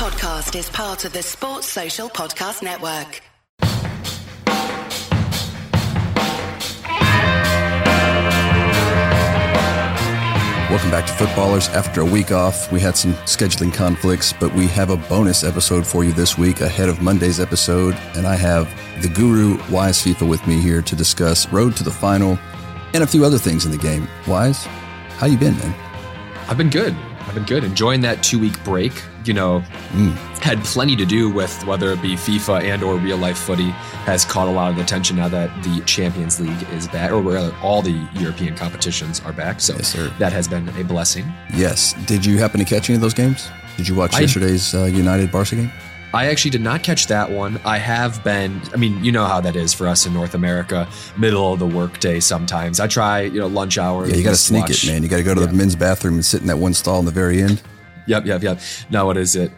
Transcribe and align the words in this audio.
podcast 0.00 0.58
is 0.58 0.70
part 0.70 1.04
of 1.04 1.12
the 1.12 1.22
Sports 1.22 1.66
Social 1.66 2.08
Podcast 2.08 2.62
Network. 2.62 3.20
Welcome 10.70 10.90
back 10.90 11.04
to 11.04 11.12
FUT 11.12 11.28
Ballerz. 11.36 11.68
After 11.74 12.00
a 12.00 12.04
week 12.06 12.32
off, 12.32 12.72
we 12.72 12.80
had 12.80 12.96
some 12.96 13.12
scheduling 13.26 13.74
conflicts, 13.74 14.32
but 14.32 14.54
we 14.54 14.66
have 14.68 14.88
a 14.88 14.96
bonus 14.96 15.44
episode 15.44 15.86
for 15.86 16.02
you 16.02 16.12
this 16.12 16.38
week 16.38 16.62
ahead 16.62 16.88
of 16.88 17.02
Monday's 17.02 17.38
episode, 17.38 17.94
and 18.16 18.26
I 18.26 18.36
have 18.36 18.74
the 19.02 19.08
guru 19.08 19.58
WyseFIFA 19.64 20.26
with 20.26 20.46
me 20.46 20.62
here 20.62 20.80
to 20.80 20.96
discuss 20.96 21.46
Road 21.52 21.76
to 21.76 21.84
the 21.84 21.90
Final 21.90 22.38
and 22.94 23.02
a 23.02 23.06
few 23.06 23.22
other 23.22 23.36
things 23.36 23.66
in 23.66 23.70
the 23.70 23.76
game. 23.76 24.08
Wyse, 24.24 24.64
how 25.18 25.26
you 25.26 25.36
been, 25.36 25.58
man? 25.58 25.74
I've 26.48 26.56
been 26.56 26.70
good. 26.70 26.96
I've 27.30 27.36
been 27.36 27.44
good. 27.44 27.62
Enjoying 27.62 28.00
that 28.00 28.24
two 28.24 28.40
week 28.40 28.62
break. 28.64 28.92
You 29.24 29.34
know, 29.34 29.62
mm. 29.92 30.16
had 30.38 30.58
plenty 30.64 30.96
to 30.96 31.04
do 31.04 31.30
with 31.30 31.64
whether 31.64 31.92
it 31.92 32.02
be 32.02 32.14
FIFA 32.14 32.64
and 32.64 32.82
or 32.82 32.96
real 32.96 33.18
life 33.18 33.38
footy 33.38 33.70
has 33.70 34.24
caught 34.24 34.48
a 34.48 34.50
lot 34.50 34.72
of 34.72 34.78
attention 34.78 35.14
now 35.14 35.28
that 35.28 35.48
the 35.62 35.80
Champions 35.84 36.40
League 36.40 36.68
is 36.72 36.88
back, 36.88 37.12
or 37.12 37.20
rather 37.20 37.54
all 37.62 37.82
the 37.82 38.04
European 38.14 38.56
competitions 38.56 39.20
are 39.20 39.32
back. 39.32 39.60
So 39.60 39.74
yes, 39.74 39.92
that 40.18 40.32
has 40.32 40.48
been 40.48 40.68
a 40.70 40.82
blessing. 40.82 41.24
Yes. 41.54 41.92
Did 42.06 42.26
you 42.26 42.38
happen 42.38 42.58
to 42.58 42.66
catch 42.66 42.90
any 42.90 42.96
of 42.96 43.00
those 43.00 43.14
games? 43.14 43.48
Did 43.76 43.86
you 43.86 43.94
watch 43.94 44.14
I, 44.14 44.22
yesterday's 44.22 44.74
uh, 44.74 44.86
United 44.86 45.30
Barca 45.30 45.54
game? 45.54 45.70
I 46.12 46.26
actually 46.26 46.50
did 46.50 46.60
not 46.60 46.82
catch 46.82 47.06
that 47.06 47.30
one. 47.30 47.60
I 47.64 47.78
have 47.78 48.24
been, 48.24 48.60
I 48.72 48.76
mean, 48.76 49.02
you 49.04 49.12
know 49.12 49.26
how 49.26 49.40
that 49.40 49.54
is 49.54 49.72
for 49.72 49.86
us 49.86 50.06
in 50.06 50.12
North 50.12 50.34
America, 50.34 50.88
middle 51.16 51.52
of 51.52 51.60
the 51.60 51.66
workday 51.66 52.18
sometimes. 52.18 52.80
I 52.80 52.88
try, 52.88 53.20
you 53.20 53.38
know, 53.38 53.46
lunch 53.46 53.78
hour. 53.78 54.08
Yeah, 54.08 54.16
you 54.16 54.24
got 54.24 54.30
to 54.30 54.36
sneak 54.36 54.62
watch. 54.62 54.84
it, 54.84 54.88
man. 54.88 55.02
You 55.04 55.08
got 55.08 55.18
to 55.18 55.22
go 55.22 55.34
to 55.34 55.40
yeah. 55.42 55.46
the 55.46 55.52
men's 55.52 55.76
bathroom 55.76 56.14
and 56.14 56.24
sit 56.24 56.40
in 56.40 56.48
that 56.48 56.58
one 56.58 56.74
stall 56.74 56.98
in 56.98 57.04
the 57.04 57.12
very 57.12 57.40
end. 57.40 57.62
Yep, 58.06 58.26
yep, 58.26 58.42
yep. 58.42 58.60
Now, 58.90 59.06
what 59.06 59.16
is 59.16 59.36
it? 59.36 59.52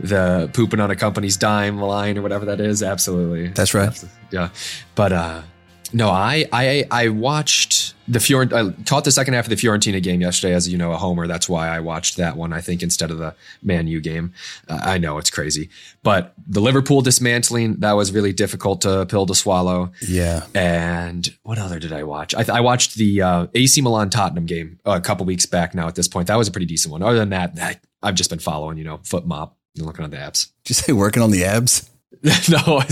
The 0.00 0.48
pooping 0.54 0.80
on 0.80 0.90
a 0.90 0.96
company's 0.96 1.36
dime 1.36 1.78
line 1.78 2.16
or 2.16 2.22
whatever 2.22 2.46
that 2.46 2.60
is? 2.60 2.82
Absolutely. 2.82 3.48
That's 3.48 3.74
right. 3.74 3.88
Absolutely. 3.88 4.18
Yeah. 4.30 4.48
But, 4.94 5.12
uh, 5.12 5.42
no, 5.92 6.10
I 6.10 6.46
I 6.52 6.86
I 6.90 7.08
watched 7.08 7.94
the 8.06 8.18
Fiorent. 8.18 8.52
I 8.52 8.72
caught 8.84 9.04
the 9.04 9.10
second 9.10 9.34
half 9.34 9.44
of 9.44 9.50
the 9.50 9.56
Fiorentina 9.56 10.02
game 10.02 10.20
yesterday, 10.20 10.54
as 10.54 10.68
you 10.68 10.78
know, 10.78 10.92
a 10.92 10.96
homer. 10.96 11.26
That's 11.26 11.48
why 11.48 11.68
I 11.68 11.80
watched 11.80 12.16
that 12.16 12.36
one. 12.36 12.52
I 12.52 12.60
think 12.60 12.82
instead 12.82 13.10
of 13.10 13.18
the 13.18 13.34
Man 13.62 13.86
U 13.86 14.00
game. 14.00 14.32
Uh, 14.68 14.80
I 14.82 14.98
know 14.98 15.18
it's 15.18 15.30
crazy, 15.30 15.70
but 16.02 16.34
the 16.46 16.60
Liverpool 16.60 17.00
dismantling 17.00 17.76
that 17.76 17.92
was 17.92 18.12
really 18.12 18.32
difficult 18.32 18.82
to 18.82 19.06
pill 19.06 19.26
to 19.26 19.34
swallow. 19.34 19.92
Yeah. 20.06 20.46
And 20.54 21.28
what 21.42 21.58
other 21.58 21.78
did 21.78 21.92
I 21.92 22.02
watch? 22.02 22.34
I, 22.34 22.44
I 22.52 22.60
watched 22.60 22.96
the 22.96 23.22
uh, 23.22 23.46
AC 23.54 23.80
Milan 23.80 24.10
Tottenham 24.10 24.46
game 24.46 24.78
a 24.84 25.00
couple 25.00 25.26
weeks 25.26 25.46
back. 25.46 25.74
Now 25.74 25.88
at 25.88 25.94
this 25.94 26.08
point, 26.08 26.28
that 26.28 26.36
was 26.36 26.48
a 26.48 26.52
pretty 26.52 26.66
decent 26.66 26.92
one. 26.92 27.02
Other 27.02 27.18
than 27.18 27.30
that, 27.30 27.58
I, 27.60 27.76
I've 28.02 28.14
just 28.14 28.30
been 28.30 28.38
following, 28.38 28.78
you 28.78 28.84
know, 28.84 28.98
FotMob 28.98 29.52
and 29.76 29.86
looking 29.86 30.04
on 30.04 30.10
the 30.10 30.16
apps. 30.16 30.50
Did 30.64 30.70
you 30.70 30.74
say 30.74 30.92
working 30.92 31.22
on 31.22 31.30
the 31.30 31.44
abs? 31.44 31.90
no, 32.48 32.82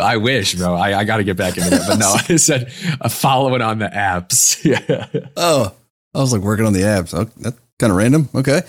I 0.00 0.16
wish, 0.16 0.54
bro. 0.54 0.74
I, 0.74 0.98
I 0.98 1.04
got 1.04 1.16
to 1.16 1.24
get 1.24 1.36
back 1.36 1.56
into 1.56 1.70
that. 1.70 1.88
But 1.88 1.98
no, 1.98 2.14
I 2.34 2.36
said 2.36 2.72
uh, 3.00 3.08
following 3.08 3.62
on 3.62 3.78
the 3.78 3.88
apps. 3.88 4.62
yeah. 4.64 5.06
Oh, 5.36 5.74
I 6.14 6.18
was 6.18 6.32
like 6.32 6.42
working 6.42 6.66
on 6.66 6.72
the 6.72 6.82
apps. 6.82 7.14
Oh, 7.14 7.24
that's 7.38 7.58
kind 7.78 7.90
of 7.90 7.96
random. 7.96 8.28
Okay. 8.34 8.60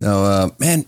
Now, 0.00 0.24
uh, 0.24 0.48
man, 0.58 0.84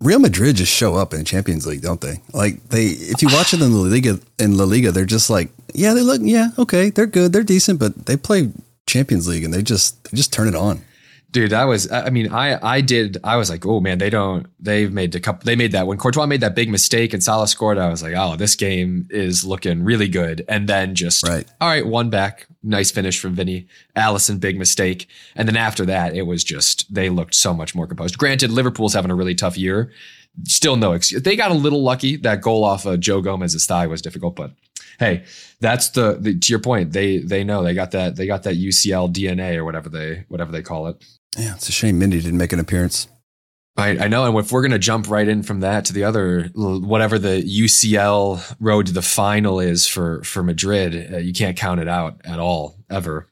Real 0.00 0.18
Madrid 0.18 0.56
just 0.56 0.72
show 0.72 0.96
up 0.96 1.12
in 1.12 1.20
the 1.20 1.24
Champions 1.24 1.66
League, 1.66 1.80
don't 1.80 2.00
they? 2.00 2.20
Like 2.32 2.62
they, 2.68 2.86
if 2.86 3.22
you 3.22 3.28
watch 3.28 3.54
it 3.54 3.62
in 3.62 3.70
the 3.70 3.76
Liga, 3.76 4.20
in 4.38 4.58
La 4.58 4.64
Liga, 4.64 4.90
they're 4.92 5.06
just 5.06 5.30
like, 5.30 5.50
yeah, 5.72 5.94
they 5.94 6.02
look, 6.02 6.20
yeah, 6.22 6.48
okay, 6.58 6.90
they're 6.90 7.06
good, 7.06 7.32
they're 7.32 7.42
decent, 7.42 7.78
but 7.78 8.06
they 8.06 8.16
play 8.16 8.50
Champions 8.86 9.26
League 9.26 9.44
and 9.44 9.54
they 9.54 9.62
just, 9.62 10.04
they 10.04 10.16
just 10.16 10.32
turn 10.32 10.48
it 10.48 10.54
on 10.54 10.82
dude 11.34 11.50
that 11.50 11.64
was 11.64 11.90
i 11.90 12.08
mean 12.10 12.32
i 12.32 12.58
i 12.62 12.80
did 12.80 13.18
i 13.24 13.36
was 13.36 13.50
like 13.50 13.66
oh 13.66 13.80
man 13.80 13.98
they 13.98 14.08
don't 14.08 14.46
they've 14.60 14.92
made 14.92 15.12
a 15.16 15.20
couple 15.20 15.44
they 15.44 15.56
made 15.56 15.72
that 15.72 15.84
when 15.84 15.98
courtois 15.98 16.26
made 16.26 16.40
that 16.40 16.54
big 16.54 16.70
mistake 16.70 17.12
and 17.12 17.24
salah 17.24 17.48
scored 17.48 17.76
i 17.76 17.88
was 17.88 18.04
like 18.04 18.14
oh 18.16 18.36
this 18.36 18.54
game 18.54 19.06
is 19.10 19.44
looking 19.44 19.82
really 19.82 20.06
good 20.06 20.44
and 20.48 20.68
then 20.68 20.94
just 20.94 21.26
right 21.26 21.46
all 21.60 21.68
right 21.68 21.86
one 21.86 22.08
back 22.08 22.46
nice 22.62 22.92
finish 22.92 23.20
from 23.20 23.34
vinny 23.34 23.66
Alisson, 23.96 24.38
big 24.38 24.56
mistake 24.56 25.08
and 25.34 25.48
then 25.48 25.56
after 25.56 25.84
that 25.84 26.14
it 26.14 26.22
was 26.22 26.44
just 26.44 26.92
they 26.94 27.10
looked 27.10 27.34
so 27.34 27.52
much 27.52 27.74
more 27.74 27.88
composed 27.88 28.16
granted 28.16 28.52
liverpool's 28.52 28.94
having 28.94 29.10
a 29.10 29.14
really 29.14 29.34
tough 29.34 29.58
year 29.58 29.92
still 30.44 30.76
no 30.76 30.92
excuse 30.92 31.20
they 31.22 31.34
got 31.34 31.50
a 31.50 31.54
little 31.54 31.82
lucky 31.82 32.16
that 32.16 32.42
goal 32.42 32.64
off 32.64 32.86
of 32.86 33.00
joe 33.00 33.20
gomez's 33.20 33.66
thigh 33.66 33.88
was 33.88 34.00
difficult 34.00 34.36
but 34.36 34.52
hey, 34.98 35.24
that's 35.60 35.90
the, 35.90 36.16
the, 36.20 36.38
to 36.38 36.52
your 36.52 36.60
point. 36.60 36.92
They 36.92 37.18
they 37.18 37.44
know 37.44 37.62
they 37.62 37.74
got 37.74 37.92
that 37.92 38.16
they 38.16 38.26
got 38.26 38.44
that 38.44 38.56
UCL 38.56 39.12
DNA 39.12 39.56
or 39.56 39.64
whatever 39.64 39.88
they 39.88 40.24
whatever 40.28 40.52
they 40.52 40.62
call 40.62 40.86
it. 40.88 41.04
Yeah, 41.38 41.54
it's 41.54 41.68
a 41.68 41.72
shame 41.72 41.98
Mindy 41.98 42.20
didn't 42.20 42.38
make 42.38 42.52
an 42.52 42.60
appearance. 42.60 43.08
I, 43.76 44.04
I 44.04 44.08
know. 44.08 44.24
And 44.24 44.38
if 44.38 44.52
we're 44.52 44.62
going 44.62 44.70
to 44.70 44.78
jump 44.78 45.08
right 45.08 45.26
in 45.26 45.42
from 45.42 45.60
that 45.60 45.86
to 45.86 45.92
the 45.92 46.04
other, 46.04 46.50
whatever 46.54 47.18
the 47.18 47.42
UCL 47.42 48.56
road 48.60 48.86
to 48.86 48.92
the 48.92 49.02
final 49.02 49.58
is 49.58 49.86
for, 49.86 50.22
for 50.22 50.42
Madrid, 50.42 51.12
uh, 51.12 51.16
you 51.16 51.32
can't 51.32 51.56
count 51.56 51.80
it 51.80 51.88
out 51.88 52.20
at 52.24 52.38
all, 52.38 52.76
ever. 52.88 53.28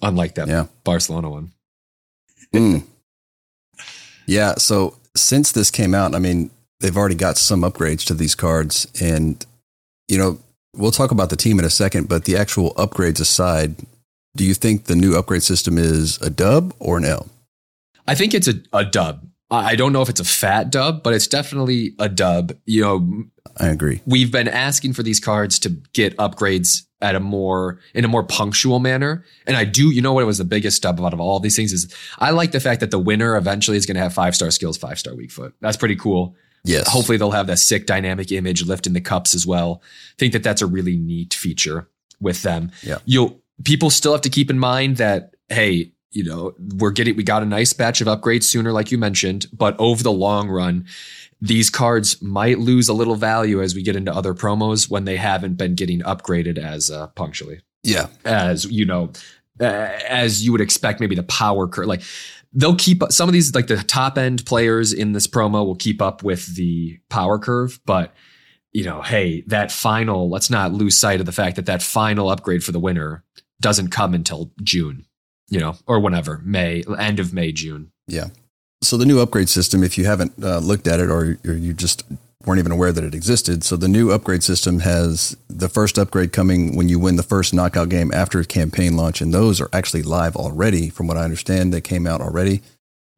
Unlike 0.00 0.36
that 0.36 0.48
yeah. 0.48 0.66
Barcelona 0.84 1.30
one. 1.30 1.52
mm. 2.52 2.84
Yeah. 4.26 4.54
So 4.56 4.96
since 5.14 5.52
this 5.52 5.70
came 5.70 5.94
out, 5.94 6.14
I 6.14 6.18
mean, 6.18 6.50
they've 6.80 6.96
already 6.96 7.14
got 7.14 7.36
some 7.36 7.60
upgrades 7.62 8.04
to 8.06 8.14
these 8.14 8.34
cards. 8.34 8.86
And, 9.00 9.44
you 10.08 10.16
know, 10.16 10.38
we'll 10.74 10.92
talk 10.92 11.10
about 11.10 11.28
the 11.28 11.36
team 11.36 11.58
in 11.58 11.64
a 11.64 11.70
second, 11.70 12.08
but 12.08 12.24
the 12.24 12.36
actual 12.36 12.72
upgrades 12.74 13.20
aside, 13.20 13.76
do 14.34 14.44
you 14.44 14.54
think 14.54 14.84
the 14.84 14.96
new 14.96 15.16
upgrade 15.16 15.42
system 15.42 15.76
is 15.76 16.20
a 16.22 16.30
dub 16.30 16.74
or 16.78 16.96
an 16.96 17.04
L? 17.04 17.28
I 18.06 18.14
think 18.14 18.34
it's 18.34 18.48
a, 18.48 18.54
a 18.72 18.84
dub. 18.84 19.26
I 19.50 19.76
don't 19.76 19.92
know 19.92 20.02
if 20.02 20.08
it's 20.08 20.20
a 20.20 20.24
fat 20.24 20.70
dub, 20.70 21.02
but 21.02 21.14
it's 21.14 21.28
definitely 21.28 21.94
a 21.98 22.08
dub. 22.08 22.52
You 22.64 22.82
know, 22.82 23.24
I 23.58 23.68
agree. 23.68 24.00
We've 24.04 24.32
been 24.32 24.48
asking 24.48 24.94
for 24.94 25.02
these 25.02 25.20
cards 25.20 25.58
to 25.60 25.70
get 25.92 26.16
upgrades 26.16 26.82
at 27.00 27.14
a 27.14 27.20
more 27.20 27.78
in 27.92 28.04
a 28.04 28.08
more 28.08 28.24
punctual 28.24 28.80
manner. 28.80 29.24
And 29.46 29.56
I 29.56 29.64
do, 29.64 29.90
you 29.90 30.00
know 30.00 30.14
what 30.14 30.26
was 30.26 30.38
the 30.38 30.44
biggest 30.44 30.82
dub 30.82 31.00
out 31.00 31.12
of 31.12 31.20
all 31.20 31.36
of 31.36 31.42
these 31.42 31.54
things 31.54 31.72
is 31.72 31.94
I 32.18 32.30
like 32.30 32.52
the 32.52 32.60
fact 32.60 32.80
that 32.80 32.90
the 32.90 32.98
winner 32.98 33.36
eventually 33.36 33.76
is 33.76 33.86
going 33.86 33.96
to 33.96 34.00
have 34.00 34.14
five 34.14 34.34
star 34.34 34.50
skills, 34.50 34.76
five 34.76 34.98
star 34.98 35.14
weak 35.14 35.30
foot. 35.30 35.54
That's 35.60 35.76
pretty 35.76 35.96
cool. 35.96 36.34
Yes. 36.64 36.88
Hopefully 36.88 37.18
they'll 37.18 37.30
have 37.30 37.46
that 37.48 37.58
sick 37.58 37.84
dynamic 37.84 38.32
image 38.32 38.64
lifting 38.64 38.94
the 38.94 39.00
cups 39.02 39.34
as 39.34 39.46
well. 39.46 39.82
think 40.18 40.32
that 40.32 40.42
that's 40.42 40.62
a 40.62 40.66
really 40.66 40.96
neat 40.96 41.34
feature 41.34 41.90
with 42.20 42.42
them. 42.42 42.72
Yeah. 42.82 42.98
You'll 43.04 43.38
people 43.64 43.90
still 43.90 44.12
have 44.12 44.22
to 44.22 44.30
keep 44.30 44.50
in 44.50 44.58
mind 44.58 44.96
that 44.96 45.34
hey, 45.50 45.92
you 46.14 46.24
know, 46.24 46.54
we're 46.76 46.92
getting, 46.92 47.16
we 47.16 47.24
got 47.24 47.42
a 47.42 47.46
nice 47.46 47.72
batch 47.72 48.00
of 48.00 48.06
upgrades 48.06 48.44
sooner, 48.44 48.72
like 48.72 48.92
you 48.92 48.98
mentioned, 48.98 49.46
but 49.52 49.74
over 49.78 50.02
the 50.02 50.12
long 50.12 50.48
run, 50.48 50.86
these 51.40 51.68
cards 51.68 52.22
might 52.22 52.60
lose 52.60 52.88
a 52.88 52.94
little 52.94 53.16
value 53.16 53.60
as 53.60 53.74
we 53.74 53.82
get 53.82 53.96
into 53.96 54.14
other 54.14 54.32
promos 54.32 54.88
when 54.88 55.04
they 55.04 55.16
haven't 55.16 55.54
been 55.54 55.74
getting 55.74 56.00
upgraded 56.00 56.56
as 56.56 56.90
uh, 56.90 57.08
punctually. 57.08 57.60
Yeah. 57.82 58.06
As, 58.24 58.64
you 58.64 58.86
know, 58.86 59.10
uh, 59.60 59.64
as 60.08 60.44
you 60.44 60.52
would 60.52 60.60
expect, 60.60 61.00
maybe 61.00 61.16
the 61.16 61.24
power 61.24 61.66
curve, 61.66 61.86
like 61.86 62.02
they'll 62.52 62.76
keep 62.76 63.02
some 63.10 63.28
of 63.28 63.32
these, 63.32 63.54
like 63.54 63.66
the 63.66 63.76
top 63.76 64.16
end 64.16 64.46
players 64.46 64.92
in 64.92 65.12
this 65.12 65.26
promo 65.26 65.66
will 65.66 65.76
keep 65.76 66.00
up 66.00 66.22
with 66.22 66.54
the 66.54 66.98
power 67.10 67.38
curve, 67.38 67.80
but 67.84 68.14
you 68.72 68.84
know, 68.84 69.02
hey, 69.02 69.42
that 69.46 69.70
final, 69.70 70.30
let's 70.30 70.50
not 70.50 70.72
lose 70.72 70.96
sight 70.96 71.20
of 71.20 71.26
the 71.26 71.32
fact 71.32 71.56
that 71.56 71.66
that 71.66 71.82
final 71.82 72.28
upgrade 72.28 72.64
for 72.64 72.72
the 72.72 72.80
winner 72.80 73.24
doesn't 73.60 73.88
come 73.88 74.14
until 74.14 74.52
June 74.62 75.04
you 75.48 75.60
know, 75.60 75.76
or 75.86 76.00
whenever, 76.00 76.40
May, 76.44 76.82
end 76.98 77.20
of 77.20 77.32
May, 77.32 77.52
June. 77.52 77.90
Yeah. 78.06 78.28
So 78.82 78.96
the 78.96 79.06
new 79.06 79.20
upgrade 79.20 79.48
system, 79.48 79.82
if 79.82 79.96
you 79.96 80.04
haven't 80.04 80.32
uh, 80.42 80.58
looked 80.58 80.86
at 80.86 81.00
it 81.00 81.08
or, 81.08 81.38
or 81.46 81.52
you 81.52 81.72
just 81.72 82.04
weren't 82.44 82.58
even 82.58 82.72
aware 82.72 82.92
that 82.92 83.04
it 83.04 83.14
existed, 83.14 83.64
so 83.64 83.76
the 83.76 83.88
new 83.88 84.10
upgrade 84.10 84.42
system 84.42 84.80
has 84.80 85.36
the 85.48 85.68
first 85.68 85.98
upgrade 85.98 86.32
coming 86.32 86.76
when 86.76 86.88
you 86.88 86.98
win 86.98 87.16
the 87.16 87.22
first 87.22 87.54
knockout 87.54 87.88
game 87.88 88.12
after 88.12 88.44
campaign 88.44 88.96
launch, 88.96 89.20
and 89.22 89.32
those 89.32 89.60
are 89.60 89.70
actually 89.72 90.02
live 90.02 90.36
already, 90.36 90.90
from 90.90 91.06
what 91.06 91.16
I 91.16 91.24
understand. 91.24 91.72
They 91.72 91.80
came 91.80 92.06
out 92.06 92.20
already. 92.20 92.60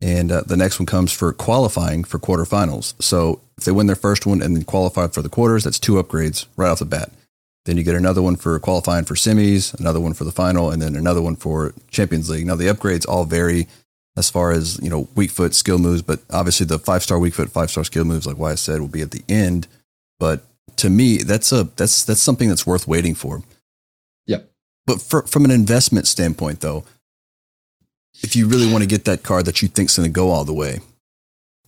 And 0.00 0.30
uh, 0.30 0.42
the 0.42 0.58
next 0.58 0.78
one 0.78 0.86
comes 0.86 1.10
for 1.10 1.32
qualifying 1.32 2.04
for 2.04 2.18
quarterfinals. 2.18 2.94
So 3.02 3.40
if 3.56 3.64
they 3.64 3.72
win 3.72 3.86
their 3.86 3.96
first 3.96 4.26
one 4.26 4.42
and 4.42 4.54
then 4.54 4.64
qualify 4.64 5.08
for 5.08 5.22
the 5.22 5.30
quarters, 5.30 5.64
that's 5.64 5.80
two 5.80 5.94
upgrades 5.94 6.46
right 6.56 6.68
off 6.68 6.80
the 6.80 6.84
bat. 6.84 7.10
Then 7.66 7.76
you 7.76 7.82
get 7.82 7.96
another 7.96 8.22
one 8.22 8.36
for 8.36 8.58
qualifying 8.60 9.04
for 9.04 9.14
semis, 9.14 9.78
another 9.78 10.00
one 10.00 10.14
for 10.14 10.24
the 10.24 10.32
final, 10.32 10.70
and 10.70 10.80
then 10.80 10.94
another 10.94 11.20
one 11.20 11.34
for 11.34 11.74
Champions 11.90 12.30
League. 12.30 12.46
Now 12.46 12.54
the 12.54 12.66
upgrades 12.66 13.06
all 13.08 13.24
vary 13.24 13.66
as 14.16 14.30
far 14.30 14.52
as 14.52 14.78
you 14.82 14.88
know 14.88 15.08
weak 15.14 15.30
foot 15.30 15.54
skill 15.54 15.78
moves, 15.78 16.00
but 16.00 16.20
obviously 16.30 16.64
the 16.64 16.78
five 16.78 17.02
star 17.02 17.18
weak 17.18 17.34
foot, 17.34 17.50
five 17.50 17.70
star 17.70 17.84
skill 17.84 18.04
moves, 18.04 18.26
like 18.26 18.38
why 18.38 18.52
I 18.52 18.54
said, 18.54 18.80
will 18.80 18.88
be 18.88 19.02
at 19.02 19.10
the 19.10 19.24
end. 19.28 19.66
But 20.18 20.42
to 20.76 20.88
me, 20.88 21.18
that's 21.18 21.50
a 21.50 21.64
that's 21.76 22.04
that's 22.04 22.22
something 22.22 22.48
that's 22.48 22.66
worth 22.66 22.86
waiting 22.86 23.14
for. 23.14 23.42
Yep. 24.26 24.48
But 24.86 25.02
for, 25.02 25.22
from 25.22 25.44
an 25.44 25.50
investment 25.50 26.06
standpoint, 26.06 26.60
though, 26.60 26.84
if 28.22 28.36
you 28.36 28.46
really 28.46 28.70
want 28.70 28.82
to 28.82 28.88
get 28.88 29.04
that 29.06 29.22
card 29.22 29.44
that 29.46 29.60
you 29.60 29.68
think's 29.68 29.96
going 29.96 30.08
to 30.08 30.12
go 30.12 30.30
all 30.30 30.44
the 30.44 30.54
way, 30.54 30.78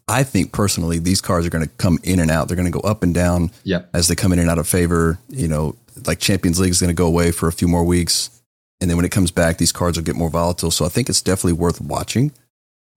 I 0.08 0.22
think 0.22 0.52
personally 0.52 0.98
these 0.98 1.20
cards 1.20 1.46
are 1.46 1.50
going 1.50 1.64
to 1.64 1.70
come 1.76 1.98
in 2.02 2.18
and 2.20 2.30
out. 2.30 2.48
They're 2.48 2.56
going 2.56 2.70
to 2.70 2.78
go 2.78 2.86
up 2.88 3.02
and 3.02 3.12
down 3.12 3.50
yep. 3.64 3.90
as 3.92 4.08
they 4.08 4.14
come 4.14 4.32
in 4.32 4.38
and 4.38 4.48
out 4.48 4.58
of 4.58 4.66
favor. 4.66 5.18
You 5.28 5.48
know, 5.48 5.76
like 6.06 6.20
Champions 6.20 6.60
League 6.60 6.70
is 6.70 6.80
going 6.80 6.88
to 6.88 6.94
go 6.94 7.06
away 7.06 7.30
for 7.32 7.48
a 7.48 7.52
few 7.52 7.68
more 7.68 7.84
weeks. 7.84 8.30
And 8.80 8.88
then 8.88 8.96
when 8.96 9.06
it 9.06 9.12
comes 9.12 9.30
back, 9.30 9.58
these 9.58 9.72
cards 9.72 9.98
will 9.98 10.04
get 10.04 10.16
more 10.16 10.30
volatile. 10.30 10.70
So 10.70 10.84
I 10.84 10.88
think 10.88 11.08
it's 11.08 11.22
definitely 11.22 11.54
worth 11.54 11.80
watching 11.80 12.32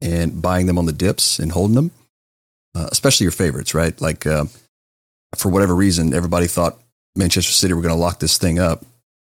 and 0.01 0.41
buying 0.41 0.67
them 0.67 0.77
on 0.77 0.85
the 0.85 0.93
dips 0.93 1.39
and 1.39 1.51
holding 1.51 1.75
them. 1.75 1.91
uh, 2.75 2.87
especially 2.91 3.25
your 3.25 3.31
favorites, 3.31 3.73
right? 3.73 3.99
Like 3.99 4.25
uh, 4.25 4.45
for 5.35 5.49
whatever 5.49 5.75
reason, 5.75 6.13
everybody 6.13 6.47
thought 6.47 6.79
Manchester 7.15 7.51
City 7.51 7.73
were 7.73 7.81
going 7.81 7.93
to 7.93 7.99
lock 7.99 8.19
this 8.19 8.37
thing 8.37 8.59
up, 8.59 8.85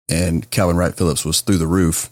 and 0.08 0.48
Kalvin 0.50 0.76
Wright 0.76 0.94
Phillips 0.94 1.24
was 1.24 1.40
through 1.40 1.58
the 1.58 1.66
roof, 1.66 2.10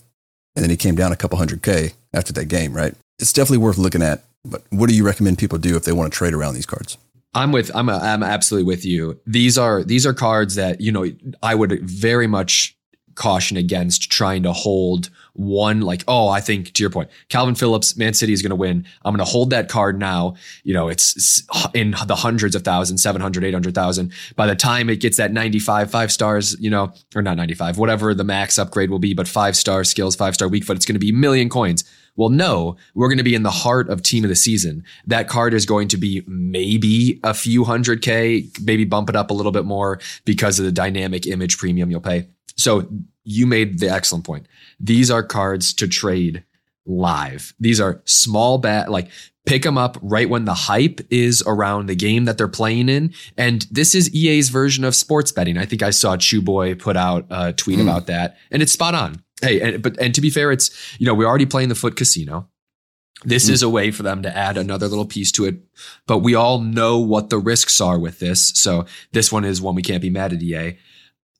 and 0.54 0.62
then 0.62 0.70
he 0.70 0.76
came 0.76 0.94
down 0.94 1.12
a 1.12 1.16
couple 1.16 1.38
hundred 1.38 1.62
k 1.62 1.92
after 2.12 2.32
that 2.34 2.46
game, 2.46 2.72
right? 2.74 2.94
It's 3.18 3.32
definitely 3.32 3.58
worth 3.58 3.78
looking 3.78 4.02
at. 4.02 4.24
But 4.44 4.62
what 4.70 4.88
do 4.88 4.96
you 4.96 5.06
recommend 5.06 5.38
people 5.38 5.58
do 5.58 5.76
if 5.76 5.84
they 5.84 5.92
want 5.92 6.12
to 6.12 6.16
trade 6.16 6.34
around 6.34 6.54
these 6.54 6.66
cards? 6.66 6.98
I'm 7.34 7.52
with 7.52 7.70
I'm 7.74 7.88
I'm 7.88 8.22
absolutely 8.22 8.66
with 8.66 8.84
you. 8.84 9.20
These 9.26 9.56
are 9.56 9.82
these 9.82 10.06
are 10.06 10.12
cards 10.12 10.54
that 10.56 10.80
you 10.80 10.92
know 10.92 11.06
I 11.42 11.54
would 11.54 11.80
very 11.88 12.26
much 12.26 12.76
caution 13.14 13.56
against 13.56 14.10
trying 14.10 14.42
to 14.42 14.52
hold 14.52 15.10
one 15.34 15.80
like 15.80 16.02
oh 16.08 16.28
i 16.28 16.40
think 16.40 16.72
to 16.72 16.82
your 16.82 16.90
point 16.90 17.10
kalvin 17.28 17.58
phillips 17.58 17.96
man 17.96 18.14
city 18.14 18.32
is 18.32 18.42
going 18.42 18.50
to 18.50 18.56
win. 18.56 18.86
I'm 19.04 19.14
going 19.14 19.24
to 19.24 19.30
hold 19.30 19.50
that 19.50 19.68
card 19.68 19.98
now. 19.98 20.34
You 20.64 20.74
know 20.74 20.88
it's, 20.88 21.42
in 21.74 21.92
the 22.06 22.16
hundreds 22.16 22.54
of 22.54 22.62
thousands 22.62 23.02
700 23.02 23.44
800000 23.44 24.12
by 24.36 24.46
the 24.46 24.56
time 24.56 24.88
it 24.88 25.00
gets 25.00 25.16
that 25.16 25.32
95 25.32 25.90
five 25.90 26.12
stars 26.12 26.58
you 26.60 26.70
know 26.70 26.92
or 27.14 27.22
not 27.22 27.36
95 27.36 27.78
whatever 27.78 28.14
the 28.14 28.24
max 28.24 28.58
upgrade 28.58 28.90
will 28.90 28.98
be 28.98 29.14
but 29.14 29.28
five 29.28 29.56
star 29.56 29.84
skills 29.84 30.16
five 30.16 30.34
star 30.34 30.48
weak 30.48 30.64
foot 30.64 30.76
it's 30.76 30.86
going 30.86 30.94
to 30.94 30.98
be 31.00 31.10
a 31.10 31.14
million 31.14 31.48
coins 31.48 31.84
well, 32.16 32.28
no, 32.28 32.76
we're 32.94 33.08
going 33.08 33.18
to 33.18 33.24
be 33.24 33.34
in 33.34 33.42
the 33.42 33.50
heart 33.50 33.88
of 33.88 34.02
team 34.02 34.24
of 34.24 34.28
the 34.28 34.36
season. 34.36 34.84
That 35.06 35.28
card 35.28 35.54
is 35.54 35.64
going 35.64 35.88
to 35.88 35.96
be 35.96 36.22
maybe 36.26 37.20
a 37.24 37.34
few 37.34 37.64
hundred 37.64 38.02
K, 38.02 38.46
maybe 38.62 38.84
bump 38.84 39.08
it 39.08 39.16
up 39.16 39.30
a 39.30 39.34
little 39.34 39.52
bit 39.52 39.64
more 39.64 39.98
because 40.24 40.58
of 40.58 40.64
the 40.64 40.72
dynamic 40.72 41.26
image 41.26 41.58
premium 41.58 41.90
you'll 41.90 42.00
pay. 42.00 42.28
So 42.56 42.88
you 43.24 43.46
made 43.46 43.78
the 43.78 43.88
excellent 43.88 44.24
point. 44.24 44.46
These 44.78 45.10
are 45.10 45.22
cards 45.22 45.72
to 45.74 45.88
trade 45.88 46.44
live. 46.84 47.54
These 47.60 47.80
are 47.80 48.02
small 48.04 48.58
bat, 48.58 48.90
like 48.90 49.08
pick 49.46 49.62
them 49.62 49.78
up 49.78 49.98
right 50.02 50.28
when 50.28 50.44
the 50.44 50.54
hype 50.54 51.00
is 51.10 51.42
around 51.46 51.86
the 51.86 51.94
game 51.94 52.26
that 52.26 52.38
they're 52.38 52.48
playing 52.48 52.88
in. 52.88 53.12
And 53.36 53.66
this 53.70 53.94
is 53.94 54.14
EA's 54.14 54.50
version 54.50 54.84
of 54.84 54.94
sports 54.94 55.32
betting. 55.32 55.58
I 55.58 55.64
think 55.64 55.82
I 55.82 55.90
saw 55.90 56.16
Chew 56.16 56.42
Boy 56.42 56.74
put 56.74 56.96
out 56.96 57.26
a 57.30 57.52
tweet 57.52 57.78
mm. 57.78 57.82
about 57.82 58.06
that 58.06 58.36
and 58.50 58.62
it's 58.62 58.72
spot 58.72 58.94
on. 58.94 59.22
Hey, 59.42 59.60
and, 59.60 59.82
but, 59.82 59.98
and 60.00 60.14
to 60.14 60.20
be 60.20 60.30
fair, 60.30 60.50
it's, 60.52 60.70
you 60.98 61.06
know, 61.06 61.14
we're 61.14 61.26
already 61.26 61.46
playing 61.46 61.68
the 61.68 61.74
FUT 61.74 61.96
casino. 61.96 62.48
This 63.24 63.48
mm. 63.48 63.52
is 63.52 63.62
a 63.62 63.68
way 63.68 63.90
for 63.90 64.02
them 64.02 64.22
to 64.22 64.36
add 64.36 64.56
another 64.56 64.88
little 64.88 65.04
piece 65.04 65.30
to 65.32 65.44
it, 65.44 65.56
but 66.06 66.18
we 66.18 66.34
all 66.34 66.60
know 66.60 66.98
what 66.98 67.30
the 67.30 67.38
risks 67.38 67.80
are 67.80 67.98
with 67.98 68.18
this. 68.18 68.48
So 68.54 68.86
this 69.12 69.30
one 69.30 69.44
is 69.44 69.60
one 69.60 69.74
we 69.74 69.82
can't 69.82 70.02
be 70.02 70.10
mad 70.10 70.32
at 70.32 70.42
EA 70.42 70.76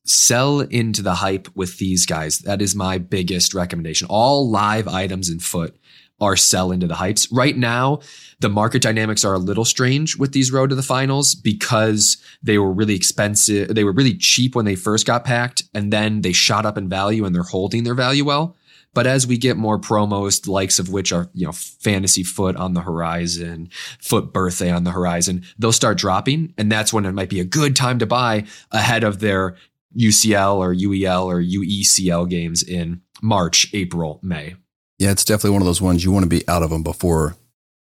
sell 0.04 0.60
into 0.60 1.02
the 1.02 1.14
hype 1.14 1.48
with 1.54 1.78
these 1.78 2.06
guys. 2.06 2.38
That 2.40 2.60
is 2.60 2.74
my 2.74 2.98
biggest 2.98 3.54
recommendation. 3.54 4.08
All 4.10 4.50
live 4.50 4.88
items 4.88 5.30
in 5.30 5.38
FUT 5.38 5.76
are 6.22 6.36
sell 6.36 6.70
into 6.70 6.86
the 6.86 6.94
hypes. 6.94 7.28
Right 7.32 7.56
now, 7.56 7.98
the 8.38 8.48
market 8.48 8.80
dynamics 8.80 9.24
are 9.24 9.34
a 9.34 9.38
little 9.38 9.64
strange 9.64 10.16
with 10.16 10.32
these 10.32 10.52
road 10.52 10.70
to 10.70 10.76
the 10.76 10.82
finals 10.82 11.34
because 11.34 12.16
they 12.42 12.58
were 12.58 12.72
really 12.72 12.94
expensive. 12.94 13.74
They 13.74 13.84
were 13.84 13.92
really 13.92 14.14
cheap 14.14 14.54
when 14.54 14.64
they 14.64 14.76
first 14.76 15.04
got 15.04 15.24
packed 15.24 15.64
and 15.74 15.92
then 15.92 16.22
they 16.22 16.32
shot 16.32 16.64
up 16.64 16.78
in 16.78 16.88
value 16.88 17.24
and 17.24 17.34
they're 17.34 17.42
holding 17.42 17.82
their 17.82 17.94
value 17.94 18.24
well. 18.24 18.56
But 18.94 19.06
as 19.06 19.26
we 19.26 19.36
get 19.36 19.56
more 19.56 19.78
promos, 19.78 20.46
likes 20.46 20.78
of 20.78 20.90
which 20.90 21.12
are, 21.12 21.28
you 21.34 21.46
know, 21.46 21.52
fantasy 21.52 22.22
FUT 22.22 22.56
on 22.56 22.74
the 22.74 22.82
horizon, 22.82 23.70
FUT 24.00 24.32
birthday 24.32 24.70
on 24.70 24.84
the 24.84 24.90
horizon, 24.90 25.44
they'll 25.58 25.72
start 25.72 25.98
dropping. 25.98 26.54
And 26.56 26.70
that's 26.70 26.92
when 26.92 27.04
it 27.04 27.12
might 27.12 27.30
be 27.30 27.40
a 27.40 27.44
good 27.44 27.74
time 27.74 27.98
to 27.98 28.06
buy 28.06 28.44
ahead 28.70 29.02
of 29.02 29.18
their 29.18 29.56
UCL 29.98 30.56
or 30.56 30.74
UEL 30.74 31.24
or 31.24 31.42
UECL 31.42 32.28
games 32.28 32.62
in 32.62 33.00
March, 33.22 33.70
April, 33.72 34.20
May. 34.22 34.56
Yeah, 35.02 35.10
it's 35.10 35.24
definitely 35.24 35.50
one 35.50 35.62
of 35.62 35.66
those 35.66 35.82
ones 35.82 36.04
you 36.04 36.12
want 36.12 36.22
to 36.22 36.28
be 36.28 36.46
out 36.46 36.62
of 36.62 36.70
them 36.70 36.84
before 36.84 37.34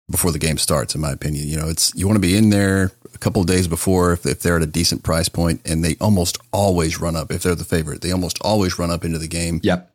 before 0.09 0.31
the 0.31 0.39
game 0.39 0.57
starts. 0.57 0.95
In 0.95 1.01
my 1.01 1.11
opinion, 1.11 1.47
you 1.47 1.55
know, 1.55 1.69
it's 1.69 1.93
you 1.93 2.07
want 2.07 2.15
to 2.15 2.19
be 2.21 2.35
in 2.35 2.49
there 2.49 2.91
a 3.13 3.17
couple 3.19 3.43
of 3.43 3.47
days 3.47 3.67
before 3.67 4.13
if, 4.13 4.25
if 4.25 4.39
they're 4.39 4.55
at 4.55 4.63
a 4.63 4.67
decent 4.67 5.03
price 5.03 5.29
point, 5.29 5.61
and 5.63 5.85
they 5.85 5.95
almost 6.01 6.39
always 6.51 6.99
run 6.99 7.15
up 7.15 7.31
if 7.31 7.43
they're 7.43 7.53
the 7.53 7.63
favorite. 7.63 8.01
They 8.01 8.11
almost 8.11 8.39
always 8.41 8.79
run 8.79 8.89
up 8.89 9.05
into 9.05 9.19
the 9.19 9.27
game. 9.27 9.59
Yep. 9.61 9.93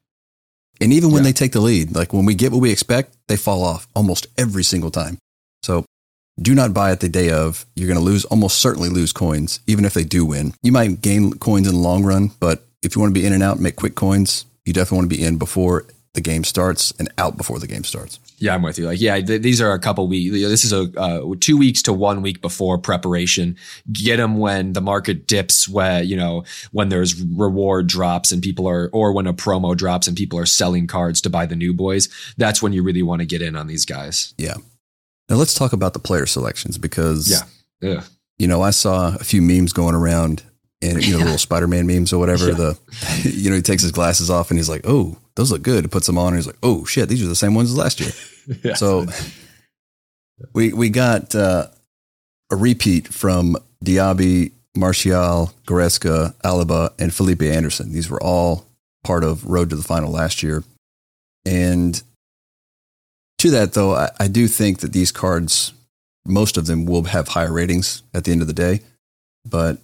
And 0.81 0.93
even 0.93 1.11
when 1.11 1.25
yep. 1.25 1.35
they 1.35 1.37
take 1.37 1.51
the 1.51 1.61
lead, 1.61 1.97
like 1.97 2.13
when 2.13 2.27
we 2.27 2.37
get 2.37 2.53
what 2.53 2.61
we 2.61 2.71
expect, 2.71 3.17
they 3.27 3.37
fall 3.37 3.65
off 3.65 3.89
almost 3.97 4.29
every 4.39 4.63
single 4.63 4.93
time. 4.93 5.19
So 5.65 5.85
do 6.41 6.55
not 6.55 6.73
buy 6.73 6.93
it 6.93 7.01
the 7.01 7.09
day 7.09 7.31
of. 7.31 7.67
You're 7.75 7.89
going 7.89 7.99
to 7.99 8.05
lose, 8.05 8.25
almost 8.27 8.59
certainly 8.59 8.89
lose 8.89 9.13
coins, 9.13 9.59
even 9.67 9.85
if 9.85 9.95
they 9.95 10.05
do 10.05 10.25
win. 10.25 10.55
You 10.63 10.71
might 10.71 11.01
gain 11.01 11.33
coins 11.33 11.67
in 11.67 11.75
the 11.75 11.81
long 11.81 12.05
run, 12.05 12.31
but 12.39 12.65
if 12.83 12.95
you 12.95 13.01
want 13.01 13.13
to 13.13 13.21
be 13.21 13.27
in 13.27 13.33
and 13.33 13.43
out, 13.43 13.57
and 13.57 13.65
make 13.65 13.75
quick 13.75 13.97
coins, 13.97 14.45
you 14.65 14.73
definitely 14.73 14.99
want 14.99 15.11
to 15.11 15.17
be 15.17 15.25
in 15.25 15.39
before 15.39 15.87
the 16.17 16.23
game 16.23 16.43
starts 16.45 16.93
and 16.99 17.09
out 17.19 17.37
before 17.37 17.61
the 17.61 17.67
game 17.67 17.85
starts. 17.85 18.19
Yeah, 18.39 18.55
I'm 18.55 18.63
with 18.63 18.79
you. 18.79 18.87
Like, 18.87 19.01
yeah, 19.01 19.21
th- 19.21 19.43
these 19.43 19.61
are 19.61 19.73
a 19.73 19.79
couple 19.79 20.09
weeks. 20.09 20.33
This 20.33 20.65
is 20.65 20.73
a 20.73 20.91
uh, 20.99 21.35
two 21.41 21.57
weeks 21.57 21.83
to 21.83 21.93
one 21.93 22.23
week 22.23 22.41
before 22.41 22.79
preparation. 22.79 23.57
Get 23.93 24.17
them 24.17 24.39
when 24.39 24.73
the 24.73 24.81
market 24.81 25.27
dips, 25.27 25.69
where 25.69 26.03
you 26.03 26.17
know 26.17 26.45
when 26.73 26.89
there's 26.89 27.21
reward 27.23 27.87
drops 27.87 28.33
and 28.33 28.43
people 28.43 28.67
are, 28.67 28.89
or 28.93 29.13
when 29.13 29.27
a 29.27 29.35
promo 29.35 29.77
drops 29.77 30.09
and 30.09 30.17
people 30.17 30.39
are 30.39 30.47
selling 30.47 30.87
cards 30.87 31.21
to 31.21 31.31
buy 31.31 31.47
the 31.47 31.55
new 31.55 31.73
boys. 31.73 32.09
That's 32.37 32.63
when 32.63 32.73
you 32.73 32.83
really 32.83 33.03
want 33.03 33.21
to 33.21 33.27
get 33.27 33.43
in 33.43 33.55
on 33.55 33.67
these 33.67 33.85
guys. 33.85 34.35
Yeah, 34.39 34.55
now 35.29 35.37
let's 35.37 35.55
talk 35.55 35.75
about 35.75 35.93
the 35.93 36.01
player 36.01 36.27
selections 36.27 36.79
because 36.79 37.31
yeah, 37.31 37.89
yeah. 37.89 38.03
You 38.39 38.49
know, 38.49 38.63
I 38.63 38.71
saw 38.71 39.15
a 39.15 39.25
few 39.25 39.41
memes 39.41 39.73
going 39.73 39.95
around 39.95 40.43
and 40.83 41.05
you 41.05 41.13
know, 41.13 41.25
little 41.25 41.39
Spider-Man 41.39 41.87
memes 41.87 42.13
or 42.13 42.19
whatever. 42.19 42.49
Yeah. 42.49 42.55
The 42.55 42.79
you 43.31 43.51
know, 43.51 43.57
he 43.57 43.63
takes 43.63 43.83
his 43.83 43.93
glasses 43.93 44.31
off 44.31 44.51
and 44.51 44.59
he's 44.59 44.69
like, 44.69 44.83
"Oh, 44.85 45.17
those 45.35 45.51
look 45.51 45.63
good." 45.63 45.85
He 45.85 45.89
puts 45.89 46.07
them 46.07 46.19
on 46.19 46.29
and 46.29 46.37
he's 46.37 46.47
like, 46.47 46.59
"Oh 46.63 46.85
shit, 46.85 47.09
these 47.09 47.23
are 47.23 47.29
the 47.29 47.35
same 47.35 47.55
ones 47.55 47.71
as 47.71 47.77
last 47.77 48.01
year." 48.01 48.11
yeah. 48.65 48.75
So 48.75 49.07
we 50.53 50.73
we 50.73 50.91
got 50.91 51.35
uh, 51.35 51.69
a 52.51 52.57
repeat 52.57 53.09
from 53.09 53.57
Diaby, 53.85 54.53
Martial, 54.77 55.53
Goretzka, 55.67 56.35
Alaba, 56.43 56.93
and 56.99 57.13
Felipe 57.13 57.43
Anderson. 57.43 57.93
These 57.93 58.11
were 58.11 58.23
all 58.23 58.67
part 59.05 59.25
of 59.25 59.47
Road 59.47 59.71
to 59.71 59.77
the 59.77 59.83
Final 59.83 60.11
last 60.11 60.43
year, 60.43 60.65
and 61.45 62.03
to 63.39 63.51
that, 63.51 63.75
though, 63.75 63.95
I, 63.95 64.11
I 64.19 64.29
do 64.29 64.49
think 64.49 64.81
that 64.81 64.93
these 64.93 65.13
cards, 65.13 65.73
most 66.25 66.57
of 66.57 66.67
them 66.67 66.87
will 66.87 67.05
have 67.05 67.29
higher 67.29 67.53
ratings 67.53 68.03
at 68.15 68.25
the 68.25 68.33
end 68.33 68.41
of 68.41 68.47
the 68.47 68.55
day, 68.55 68.81
but 69.45 69.79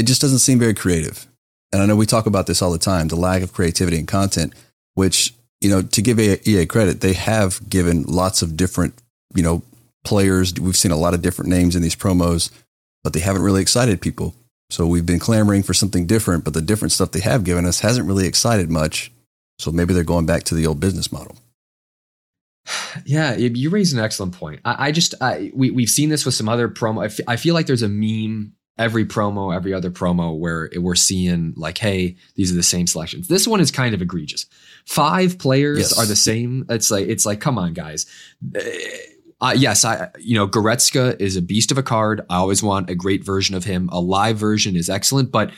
it 0.00 0.06
just 0.06 0.22
doesn't 0.22 0.38
seem 0.38 0.58
very 0.58 0.72
creative. 0.72 1.26
And 1.72 1.82
I 1.82 1.86
know 1.86 1.94
we 1.94 2.06
talk 2.06 2.24
about 2.24 2.46
this 2.46 2.62
all 2.62 2.72
the 2.72 2.78
time 2.78 3.08
the 3.08 3.16
lack 3.16 3.42
of 3.42 3.52
creativity 3.52 3.98
and 3.98 4.08
content, 4.08 4.54
which, 4.94 5.34
you 5.60 5.68
know, 5.68 5.82
to 5.82 6.00
give 6.00 6.18
EA 6.18 6.64
credit, 6.64 7.02
they 7.02 7.12
have 7.12 7.68
given 7.68 8.04
lots 8.04 8.40
of 8.40 8.56
different, 8.56 8.94
you 9.34 9.42
know, 9.42 9.62
players. 10.02 10.54
We've 10.58 10.76
seen 10.76 10.90
a 10.90 10.96
lot 10.96 11.12
of 11.12 11.20
different 11.20 11.50
names 11.50 11.76
in 11.76 11.82
these 11.82 11.94
promos, 11.94 12.50
but 13.04 13.12
they 13.12 13.20
haven't 13.20 13.42
really 13.42 13.60
excited 13.60 14.00
people. 14.00 14.34
So 14.70 14.86
we've 14.86 15.04
been 15.04 15.18
clamoring 15.18 15.64
for 15.64 15.74
something 15.74 16.06
different, 16.06 16.44
but 16.44 16.54
the 16.54 16.62
different 16.62 16.92
stuff 16.92 17.10
they 17.10 17.20
have 17.20 17.44
given 17.44 17.66
us 17.66 17.80
hasn't 17.80 18.08
really 18.08 18.26
excited 18.26 18.70
much. 18.70 19.12
So 19.58 19.70
maybe 19.70 19.92
they're 19.92 20.02
going 20.02 20.24
back 20.24 20.44
to 20.44 20.54
the 20.54 20.66
old 20.66 20.80
business 20.80 21.12
model. 21.12 21.36
Yeah, 23.04 23.36
you 23.36 23.70
raise 23.70 23.92
an 23.92 24.00
excellent 24.00 24.34
point. 24.34 24.60
I, 24.64 24.88
I 24.88 24.92
just 24.92 25.14
I, 25.20 25.52
we 25.54 25.70
we've 25.70 25.88
seen 25.88 26.08
this 26.08 26.24
with 26.24 26.34
some 26.34 26.48
other 26.48 26.68
promo. 26.68 27.02
I, 27.02 27.06
f- 27.06 27.20
I 27.28 27.36
feel 27.36 27.54
like 27.54 27.66
there's 27.66 27.82
a 27.82 27.88
meme 27.88 28.54
every 28.78 29.04
promo, 29.04 29.54
every 29.54 29.74
other 29.74 29.90
promo 29.90 30.38
where 30.38 30.70
we're 30.76 30.94
seeing 30.94 31.52
like, 31.56 31.78
hey, 31.78 32.16
these 32.34 32.50
are 32.50 32.56
the 32.56 32.62
same 32.62 32.86
selections. 32.86 33.28
This 33.28 33.46
one 33.46 33.60
is 33.60 33.70
kind 33.70 33.94
of 33.94 34.02
egregious. 34.02 34.46
Five 34.86 35.38
players 35.38 35.78
yes. 35.78 35.98
are 35.98 36.06
the 36.06 36.16
same. 36.16 36.64
It's 36.68 36.90
like 36.90 37.06
it's 37.06 37.26
like, 37.26 37.40
come 37.40 37.58
on, 37.58 37.74
guys. 37.74 38.06
Uh, 39.40 39.54
yes, 39.56 39.84
I 39.84 40.10
you 40.18 40.34
know 40.34 40.46
Goretzka 40.46 41.20
is 41.20 41.36
a 41.36 41.42
beast 41.42 41.70
of 41.70 41.78
a 41.78 41.82
card. 41.82 42.22
I 42.28 42.36
always 42.36 42.62
want 42.62 42.90
a 42.90 42.94
great 42.94 43.24
version 43.24 43.54
of 43.54 43.64
him. 43.64 43.88
A 43.92 44.00
live 44.00 44.36
version 44.36 44.76
is 44.76 44.90
excellent, 44.90 45.30
but 45.30 45.50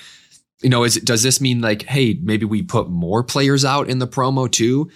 you 0.62 0.69
know, 0.71 0.85
is 0.85 0.97
does 0.97 1.23
this 1.23 1.40
mean 1.40 1.61
like, 1.61 1.83
hey, 1.83 2.19
maybe 2.23 2.45
we 2.47 2.62
put 2.62 2.88
more 2.88 3.23
players 3.23 3.64
out 3.64 3.88
in 3.88 3.99
the 3.99 4.07
promo 4.07 4.50
too? 4.50 4.90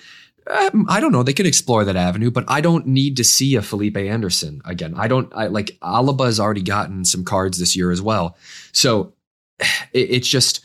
Um, 0.48 0.86
I 0.88 1.00
don't 1.00 1.12
know. 1.12 1.22
They 1.22 1.32
could 1.32 1.46
explore 1.46 1.84
that 1.84 1.96
avenue, 1.96 2.30
but 2.30 2.44
I 2.48 2.60
don't 2.60 2.86
need 2.86 3.16
to 3.16 3.24
see 3.24 3.56
a 3.56 3.62
Felipe 3.62 3.96
Anderson 3.96 4.62
again. 4.64 4.94
I 4.96 5.08
don't. 5.08 5.32
I 5.34 5.48
like 5.48 5.76
Alaba 5.82 6.26
has 6.26 6.38
already 6.38 6.62
gotten 6.62 7.04
some 7.04 7.24
cards 7.24 7.58
this 7.58 7.74
year 7.74 7.90
as 7.90 8.00
well, 8.00 8.36
so 8.72 9.12
it, 9.60 10.10
it's 10.10 10.28
just. 10.28 10.64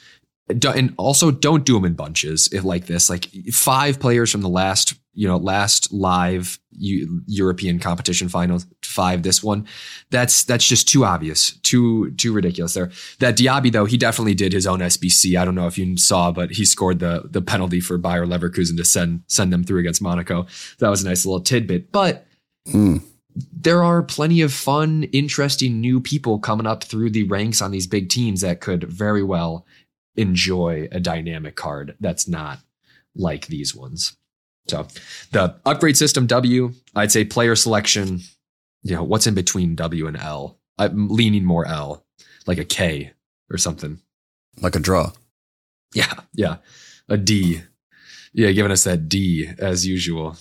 And 0.49 0.93
also, 0.97 1.31
don't 1.31 1.65
do 1.65 1.75
them 1.75 1.85
in 1.85 1.93
bunches 1.93 2.51
like 2.63 2.87
this. 2.87 3.09
Like 3.09 3.27
five 3.51 3.99
players 3.99 4.31
from 4.31 4.41
the 4.41 4.49
last, 4.49 4.93
you 5.13 5.27
know, 5.27 5.37
last 5.37 5.93
live 5.93 6.59
European 6.73 7.79
competition 7.79 8.27
final, 8.27 8.59
five 8.83 9.23
this 9.23 9.43
one. 9.43 9.67
That's 10.09 10.43
that's 10.43 10.67
just 10.67 10.87
too 10.87 11.05
obvious, 11.05 11.51
too 11.59 12.11
too 12.11 12.33
ridiculous. 12.33 12.73
There, 12.73 12.91
that 13.19 13.37
Diaby 13.37 13.71
though, 13.71 13.85
he 13.85 13.97
definitely 13.97 14.33
did 14.33 14.53
his 14.53 14.67
own 14.67 14.79
SBC. 14.79 15.39
I 15.39 15.45
don't 15.45 15.55
know 15.55 15.67
if 15.67 15.77
you 15.77 15.97
saw, 15.97 16.31
but 16.31 16.51
he 16.51 16.65
scored 16.65 16.99
the 16.99 17.23
the 17.29 17.41
penalty 17.41 17.79
for 17.79 17.97
Bayer 17.97 18.25
Leverkusen 18.25 18.77
to 18.77 18.85
send 18.85 19.23
send 19.27 19.53
them 19.53 19.63
through 19.63 19.79
against 19.79 20.01
Monaco. 20.01 20.47
That 20.79 20.89
was 20.89 21.03
a 21.03 21.07
nice 21.07 21.25
little 21.25 21.41
tidbit, 21.41 21.91
but. 21.91 22.25
Mm. 22.67 23.03
There 23.53 23.81
are 23.81 24.03
plenty 24.03 24.41
of 24.41 24.51
fun, 24.51 25.03
interesting 25.13 25.79
new 25.79 26.01
people 26.01 26.37
coming 26.37 26.67
up 26.67 26.83
through 26.83 27.11
the 27.11 27.23
ranks 27.23 27.61
on 27.61 27.71
these 27.71 27.87
big 27.87 28.09
teams 28.09 28.41
that 28.41 28.59
could 28.59 28.83
very 28.83 29.23
well 29.23 29.65
enjoy 30.15 30.87
a 30.91 30.99
dynamic 30.99 31.55
card 31.55 31.95
that's 31.99 32.27
not 32.27 32.59
like 33.15 33.47
these 33.47 33.75
ones. 33.75 34.15
So 34.67 34.87
the 35.31 35.55
upgrade 35.65 35.97
system 35.97 36.27
W, 36.27 36.73
I'd 36.95 37.11
say 37.11 37.25
player 37.25 37.55
selection 37.55 38.21
you 38.83 38.95
know, 38.95 39.03
what's 39.03 39.27
in 39.27 39.33
between 39.33 39.75
W 39.75 40.07
and 40.07 40.17
L? 40.17 40.57
I'm 40.77 41.09
leaning 41.09 41.45
more 41.45 41.65
L, 41.67 42.05
like 42.47 42.57
a 42.57 42.65
K 42.65 43.13
or 43.49 43.57
something. 43.57 43.99
Like 44.61 44.75
a 44.75 44.79
draw. 44.79 45.11
Yeah, 45.93 46.13
yeah. 46.33 46.57
A 47.09 47.17
D. 47.17 47.61
Yeah, 48.33 48.51
giving 48.51 48.71
us 48.71 48.85
that 48.85 49.09
D 49.09 49.49
as 49.59 49.85
usual. 49.85 50.37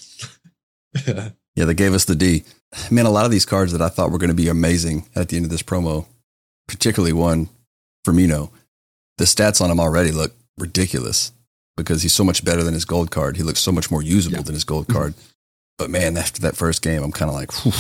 yeah, 1.07 1.31
they 1.55 1.75
gave 1.75 1.93
us 1.93 2.05
the 2.05 2.15
D. 2.15 2.45
Man, 2.91 3.07
a 3.07 3.11
lot 3.11 3.25
of 3.25 3.31
these 3.31 3.47
cards 3.47 3.73
that 3.73 3.83
I 3.83 3.89
thought 3.89 4.11
were 4.11 4.19
going 4.19 4.29
to 4.29 4.35
be 4.35 4.49
amazing 4.49 5.09
at 5.15 5.29
the 5.29 5.37
end 5.37 5.45
of 5.45 5.51
this 5.51 5.63
promo, 5.63 6.07
particularly 6.69 7.13
one 7.13 7.49
Firmino, 8.07 8.51
the 9.21 9.27
stats 9.27 9.61
on 9.61 9.71
him 9.71 9.79
already 9.79 10.11
look 10.13 10.35
ridiculous 10.57 11.33
because 11.77 12.01
he's 12.01 12.15
so 12.15 12.25
much 12.25 12.43
better 12.43 12.63
than 12.63 12.73
his 12.73 12.87
gold 12.87 13.11
card. 13.11 13.37
He 13.37 13.43
looks 13.43 13.61
so 13.61 13.71
much 13.71 13.91
more 13.91 14.03
usable 14.03 14.39
yeah. 14.39 14.43
than 14.43 14.55
his 14.55 14.65
gold 14.65 14.87
mm-hmm. 14.87 14.97
card. 14.97 15.15
But 15.77 15.91
man, 15.91 16.17
after 16.17 16.41
that 16.41 16.57
first 16.57 16.81
game, 16.81 17.03
I'm 17.03 17.13
kind 17.13 17.29
of 17.29 17.35
like, 17.35 17.53
Whew. 17.53 17.73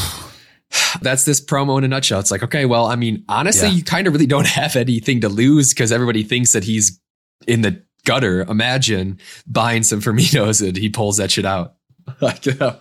that's 1.00 1.24
this 1.24 1.40
promo 1.40 1.78
in 1.78 1.84
a 1.84 1.88
nutshell. 1.88 2.20
It's 2.20 2.30
like, 2.30 2.42
okay, 2.42 2.66
well, 2.66 2.84
I 2.86 2.96
mean, 2.96 3.24
honestly, 3.26 3.68
yeah. 3.68 3.74
you 3.74 3.82
kind 3.82 4.06
of 4.06 4.12
really 4.12 4.26
don't 4.26 4.46
have 4.60 4.76
anything 4.76 5.22
to 5.22 5.30
lose 5.30 5.72
because 5.72 5.92
everybody 5.92 6.24
thinks 6.24 6.52
that 6.52 6.62
he's 6.62 7.00
in 7.46 7.62
the 7.62 7.82
gutter. 8.04 8.42
Imagine 8.42 9.18
buying 9.46 9.82
some 9.82 10.02
Firminos 10.02 10.66
and 10.66 10.76
he 10.76 10.90
pulls 10.90 11.16
that 11.16 11.30
shit 11.30 11.46
out. 11.46 11.76
like 12.20 12.44
you 12.44 12.54
know, 12.54 12.76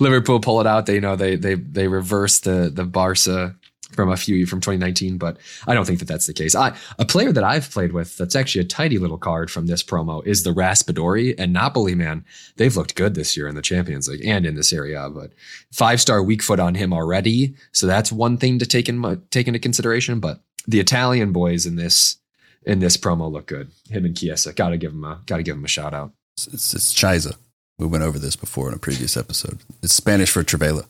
Liverpool 0.00 0.40
pull 0.40 0.60
it 0.60 0.66
out. 0.66 0.86
They 0.86 0.94
you 0.94 1.00
know 1.00 1.14
they 1.14 1.36
they 1.36 1.54
they 1.54 1.86
reverse 1.86 2.40
the 2.40 2.72
the 2.74 2.84
Barca 2.84 3.54
from 3.92 4.10
a 4.10 4.16
few 4.16 4.46
from 4.46 4.60
2019, 4.60 5.18
but 5.18 5.36
I 5.66 5.74
don't 5.74 5.84
think 5.84 5.98
that 5.98 6.08
that's 6.08 6.26
the 6.26 6.32
case. 6.32 6.54
I 6.54 6.76
a 6.98 7.04
player 7.04 7.32
that 7.32 7.44
I've 7.44 7.70
played 7.70 7.92
with 7.92 8.16
that's 8.16 8.36
actually 8.36 8.62
a 8.62 8.68
tidy 8.68 8.98
little 8.98 9.18
card 9.18 9.50
from 9.50 9.66
this 9.66 9.82
promo 9.82 10.24
is 10.26 10.42
the 10.42 10.50
Raspadori 10.50 11.34
and 11.38 11.52
Napoli. 11.52 11.94
Man, 11.94 12.24
they've 12.56 12.76
looked 12.76 12.94
good 12.94 13.14
this 13.14 13.36
year 13.36 13.48
in 13.48 13.54
the 13.54 13.62
Champions 13.62 14.08
League 14.08 14.26
and 14.26 14.46
in 14.46 14.60
Serie 14.62 14.94
A. 14.94 15.08
But 15.08 15.32
five 15.72 16.00
star 16.00 16.22
weak 16.22 16.42
foot 16.42 16.60
on 16.60 16.74
him 16.74 16.92
already, 16.92 17.54
so 17.72 17.86
that's 17.86 18.12
one 18.12 18.36
thing 18.36 18.58
to 18.58 18.66
take 18.66 18.88
in 18.88 19.22
take 19.30 19.46
into 19.46 19.58
consideration. 19.58 20.20
But 20.20 20.40
the 20.66 20.80
Italian 20.80 21.32
boys 21.32 21.66
in 21.66 21.76
this 21.76 22.18
in 22.62 22.78
this 22.78 22.96
promo 22.96 23.30
look 23.30 23.46
good. 23.46 23.70
Him 23.88 24.04
and 24.04 24.16
Chiesa, 24.16 24.52
gotta 24.52 24.76
give 24.76 24.92
him 24.92 25.04
a 25.04 25.20
gotta 25.26 25.42
give 25.42 25.56
him 25.56 25.64
a 25.64 25.68
shout 25.68 25.94
out. 25.94 26.12
It's, 26.36 26.74
it's 26.74 26.92
Chiesa. 26.92 27.34
We 27.78 27.86
went 27.86 28.04
over 28.04 28.18
this 28.18 28.36
before 28.36 28.68
in 28.68 28.74
a 28.74 28.78
previous 28.78 29.16
episode. 29.16 29.60
It's 29.82 29.94
Spanish 29.94 30.30
for 30.30 30.44
Trivela. 30.44 30.86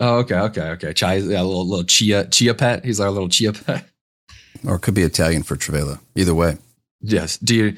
Oh, 0.00 0.18
okay, 0.18 0.36
okay, 0.36 0.68
okay. 0.70 0.92
Chai, 0.92 1.14
yeah, 1.16 1.40
a 1.40 1.44
little, 1.44 1.66
little 1.66 1.84
chia, 1.84 2.26
chia 2.26 2.54
pet. 2.54 2.84
He's 2.84 3.00
our 3.00 3.10
little 3.10 3.28
chia 3.28 3.52
pet. 3.52 3.84
Or 4.66 4.74
it 4.74 4.80
could 4.80 4.94
be 4.94 5.02
Italian 5.02 5.44
for 5.44 5.54
Trivela. 5.54 6.00
Either 6.16 6.34
way. 6.34 6.58
Yes. 7.00 7.38
Do 7.38 7.54
you 7.54 7.76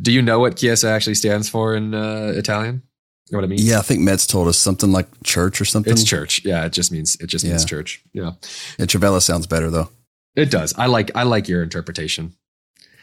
do 0.00 0.12
you 0.12 0.20
know 0.20 0.38
what 0.38 0.56
Chiesa 0.56 0.88
actually 0.88 1.14
stands 1.14 1.48
for 1.48 1.74
in 1.74 1.94
uh, 1.94 2.32
Italian? 2.36 2.82
You 3.28 3.32
know 3.32 3.38
what 3.38 3.44
I 3.44 3.48
mean? 3.48 3.58
Yeah, 3.60 3.78
I 3.78 3.82
think 3.82 4.00
Metz 4.00 4.26
told 4.26 4.48
us 4.48 4.56
something 4.56 4.92
like 4.92 5.06
church 5.22 5.60
or 5.60 5.64
something. 5.64 5.92
It's 5.92 6.04
church. 6.04 6.44
Yeah, 6.44 6.64
it 6.64 6.72
just 6.72 6.92
means 6.92 7.16
it 7.16 7.26
just 7.26 7.44
yeah. 7.44 7.52
means 7.52 7.64
church. 7.64 8.02
Yeah. 8.12 8.32
yeah. 8.78 8.86
Trivela 8.86 9.20
sounds 9.20 9.46
better 9.46 9.70
though. 9.70 9.90
It 10.36 10.50
does. 10.50 10.72
I 10.78 10.86
like 10.86 11.10
I 11.14 11.24
like 11.24 11.48
your 11.48 11.62
interpretation. 11.62 12.34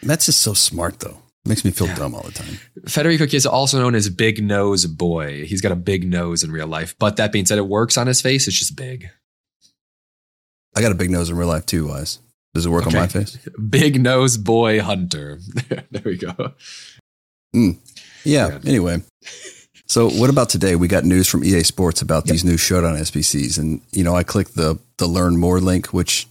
Metz 0.01 0.29
is 0.29 0.35
so 0.35 0.53
smart 0.53 0.99
though. 0.99 1.17
Makes 1.47 1.63
me 1.63 1.71
feel 1.71 1.87
yeah. 1.87 1.95
dumb 1.95 2.15
all 2.15 2.23
the 2.23 2.31
time. 2.31 2.57
Federico 2.87 3.27
Chiesa, 3.27 3.51
also 3.51 3.79
known 3.79 3.93
as 3.93 4.09
Big 4.09 4.43
Nose 4.43 4.85
Boy. 4.87 5.45
He's 5.45 5.61
got 5.61 5.71
a 5.71 5.75
big 5.75 6.09
nose 6.09 6.43
in 6.43 6.51
real 6.51 6.65
life. 6.65 6.95
But 6.97 7.17
that 7.17 7.31
being 7.31 7.45
said, 7.45 7.59
it 7.59 7.67
works 7.67 7.97
on 7.97 8.07
his 8.07 8.19
face. 8.19 8.47
It's 8.47 8.57
just 8.57 8.75
big. 8.75 9.09
I 10.75 10.81
got 10.81 10.91
a 10.91 10.95
big 10.95 11.11
nose 11.11 11.29
in 11.29 11.37
real 11.37 11.47
life 11.47 11.65
too, 11.65 11.85
Wyse. 11.85 12.19
Does 12.55 12.65
it 12.65 12.69
work 12.69 12.87
okay. 12.87 12.97
on 12.97 13.03
my 13.03 13.07
face? 13.07 13.37
Big 13.69 14.01
Nose 14.01 14.37
Boy 14.37 14.79
Hunter. 14.79 15.39
there 15.91 16.01
we 16.05 16.17
go. 16.17 16.53
Mm. 17.53 17.77
Yeah. 18.23 18.59
Anyway. 18.65 19.01
So 19.87 20.09
what 20.09 20.29
about 20.29 20.47
today? 20.49 20.77
We 20.77 20.87
got 20.87 21.03
news 21.03 21.27
from 21.27 21.43
EA 21.43 21.63
Sports 21.63 22.01
about 22.01 22.25
yep. 22.25 22.31
these 22.31 22.45
new 22.45 22.55
Showdown 22.55 22.95
SBCs. 22.95 23.59
And, 23.59 23.81
you 23.91 24.05
know, 24.05 24.15
I 24.15 24.23
clicked 24.23 24.55
the 24.55 24.79
the 24.97 25.05
learn 25.05 25.37
more 25.37 25.59
link, 25.59 25.87
which 25.87 26.27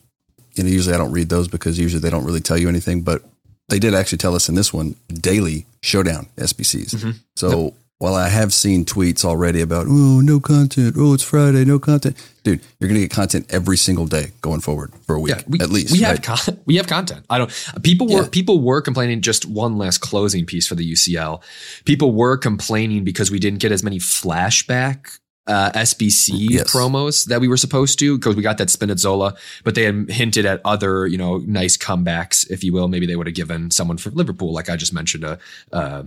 you 0.55 0.65
know, 0.65 0.71
usually 0.71 0.95
I 0.95 0.99
don't 0.99 1.13
read 1.13 1.29
those 1.29 1.47
because 1.47 1.79
usually 1.79 2.01
they 2.01 2.11
don't 2.11 2.25
really 2.25 2.41
tell 2.41 2.57
you 2.57 2.71
anything. 2.71 3.03
But 3.03 3.23
they 3.69 3.79
did 3.79 3.95
actually 3.95 4.19
tell 4.19 4.35
us 4.35 4.49
in 4.49 4.55
this 4.55 4.73
one 4.73 4.97
daily 5.09 5.67
showdown 5.83 6.27
SBCs. 6.37 6.95
Mm-hmm. 6.95 7.11
So 7.37 7.65
yep. 7.65 7.75
while 7.99 8.15
I 8.15 8.29
have 8.29 8.53
seen 8.53 8.85
tweets 8.85 9.25
already 9.25 9.61
about 9.61 9.87
oh 9.89 10.21
no 10.21 10.41
content, 10.41 10.97
oh 10.99 11.15
it's 11.15 11.23
Friday, 11.23 11.65
no 11.65 11.79
content, 11.79 12.17
dude, 12.43 12.61
you're 12.79 12.89
gonna 12.89 13.01
get 13.01 13.11
content 13.11 13.47
every 13.51 13.77
single 13.77 14.07
day 14.07 14.33
going 14.43 14.61
forward 14.61 14.93
for 15.07 15.17
a 15.17 15.21
week 15.21 15.37
yeah, 15.37 15.43
we, 15.47 15.61
at 15.61 15.71
least. 15.71 15.93
We 15.93 16.05
right? 16.05 16.09
have 16.09 16.23
con- 16.23 16.61
we 16.67 16.77
have 16.77 16.87
content. 16.87 17.25
I 17.31 17.39
don't. 17.39 17.69
People 17.83 18.07
were 18.09 18.23
yeah. 18.23 18.29
people 18.31 18.61
were 18.61 18.81
complaining. 18.81 19.21
Just 19.23 19.47
one 19.47 19.79
last 19.79 19.99
closing 19.99 20.45
piece 20.45 20.67
for 20.67 20.75
the 20.75 20.93
UCL. 20.93 21.43
People 21.85 22.13
were 22.13 22.37
complaining 22.37 23.05
because 23.05 23.31
we 23.31 23.39
didn't 23.39 23.61
get 23.61 23.73
as 23.73 23.83
many 23.83 23.99
flashback 23.99 25.19
uh, 25.47 25.71
SBC 25.73 26.51
yes. 26.51 26.73
promos 26.73 27.27
that 27.27 27.41
we 27.41 27.49
were 27.49 27.57
supposed 27.57 27.99
to 27.99 28.17
because 28.17 28.37
we 28.37 28.43
got 28.43 28.59
that 28.59 28.69
Spinazzola, 28.69 29.37
but 29.63 29.75
they 29.75 29.85
had 29.85 30.11
hinted 30.11 30.47
at 30.47 30.61
other, 30.65 31.07
you 31.07 31.19
know, 31.19 31.39
nice 31.39 31.77
comebacks, 31.77 32.51
if 32.51 32.65
you 32.65 32.73
will. 32.73 32.89
Maybe 32.89 33.07
they 33.07 33.17
would 33.17 33.27
have 33.27 33.37
given 33.37 33.71
someone 33.71 33.99
from 33.99 34.15
Liverpool, 34.15 34.53
like 34.53 34.69
I 34.69 34.77
just 34.77 34.95
mentioned, 34.95 35.25
a, 35.25 35.39
uh, 35.73 36.05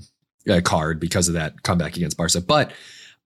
a 0.47 0.61
card 0.61 0.99
because 0.99 1.27
of 1.27 1.33
that 1.35 1.63
comeback 1.63 1.95
against 1.97 2.17
Barca. 2.17 2.41
But 2.41 2.71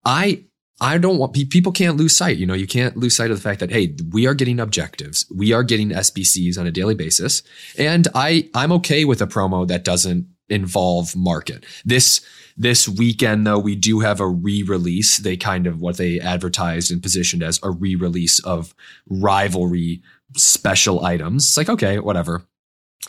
I, 0.03 0.43
I 0.81 0.97
don't 0.97 1.17
want 1.17 1.33
people 1.33 1.71
can't 1.71 1.95
lose 1.95 2.17
sight. 2.17 2.37
You 2.37 2.47
know, 2.47 2.55
you 2.55 2.67
can't 2.67 2.97
lose 2.97 3.15
sight 3.15 3.29
of 3.29 3.37
the 3.37 3.43
fact 3.43 3.59
that 3.59 3.71
hey, 3.71 3.95
we 4.09 4.25
are 4.25 4.33
getting 4.33 4.59
objectives, 4.59 5.25
we 5.33 5.53
are 5.53 5.63
getting 5.63 5.89
SBCs 5.89 6.57
on 6.57 6.65
a 6.65 6.71
daily 6.71 6.95
basis, 6.95 7.43
and 7.77 8.07
I, 8.15 8.49
I'm 8.55 8.71
okay 8.73 9.05
with 9.05 9.21
a 9.21 9.27
promo 9.27 9.67
that 9.67 9.83
doesn't 9.83 10.27
involve 10.51 11.15
market. 11.15 11.65
This 11.85 12.21
this 12.57 12.87
weekend 12.87 13.47
though 13.47 13.59
we 13.59 13.75
do 13.75 14.01
have 14.01 14.19
a 14.19 14.27
re-release. 14.27 15.17
They 15.17 15.37
kind 15.37 15.67
of 15.67 15.79
what 15.79 15.97
they 15.97 16.19
advertised 16.19 16.91
and 16.91 17.01
positioned 17.01 17.43
as 17.43 17.59
a 17.63 17.71
re-release 17.71 18.39
of 18.39 18.75
rivalry 19.09 20.01
special 20.35 21.03
items. 21.05 21.45
It's 21.45 21.57
like 21.57 21.69
okay, 21.69 21.99
whatever. 21.99 22.43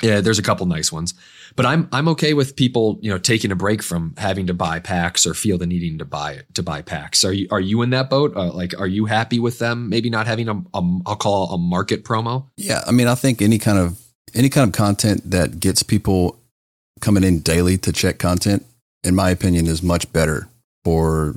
Yeah, 0.01 0.23
there's 0.23 0.39
a 0.39 0.43
couple 0.43 0.65
nice 0.67 0.91
ones. 0.91 1.13
But 1.55 1.67
I'm 1.67 1.89
I'm 1.93 2.09
okay 2.09 2.33
with 2.33 2.57
people, 2.57 2.99
you 3.03 3.11
know, 3.11 3.19
taking 3.19 3.53
a 3.53 3.57
break 3.57 3.83
from 3.83 4.15
having 4.17 4.47
to 4.47 4.55
buy 4.55 4.81
packs 4.81 5.27
or 5.27 5.35
feel 5.35 5.59
the 5.59 5.67
needing 5.67 5.99
to 5.99 6.05
buy 6.07 6.43
to 6.55 6.63
buy 6.63 6.81
packs. 6.81 7.25
Are 7.25 7.33
you 7.33 7.47
are 7.51 7.61
you 7.61 7.83
in 7.83 7.91
that 7.91 8.09
boat? 8.09 8.35
Uh, 8.35 8.53
like 8.53 8.79
are 8.79 8.87
you 8.87 9.05
happy 9.05 9.39
with 9.39 9.59
them 9.59 9.91
maybe 9.91 10.09
not 10.09 10.27
having 10.27 10.49
a, 10.49 10.55
a 10.73 11.01
I'll 11.05 11.17
call 11.17 11.53
a 11.53 11.59
market 11.59 12.05
promo? 12.05 12.49
Yeah, 12.57 12.83
I 12.87 12.93
mean, 12.93 13.07
I 13.07 13.15
think 13.15 13.43
any 13.43 13.59
kind 13.59 13.79
of 13.79 14.01
any 14.35 14.49
kind 14.49 14.69
of 14.69 14.75
content 14.75 15.31
that 15.31 15.61
gets 15.61 15.83
people 15.83 16.42
coming 17.03 17.25
in 17.25 17.41
daily 17.41 17.77
to 17.77 17.93
check 17.93 18.19
content, 18.19 18.65
in 19.05 19.15
my 19.15 19.29
opinion, 19.29 19.67
is 19.67 19.83
much 19.83 20.11
better 20.13 20.49
for 20.85 21.37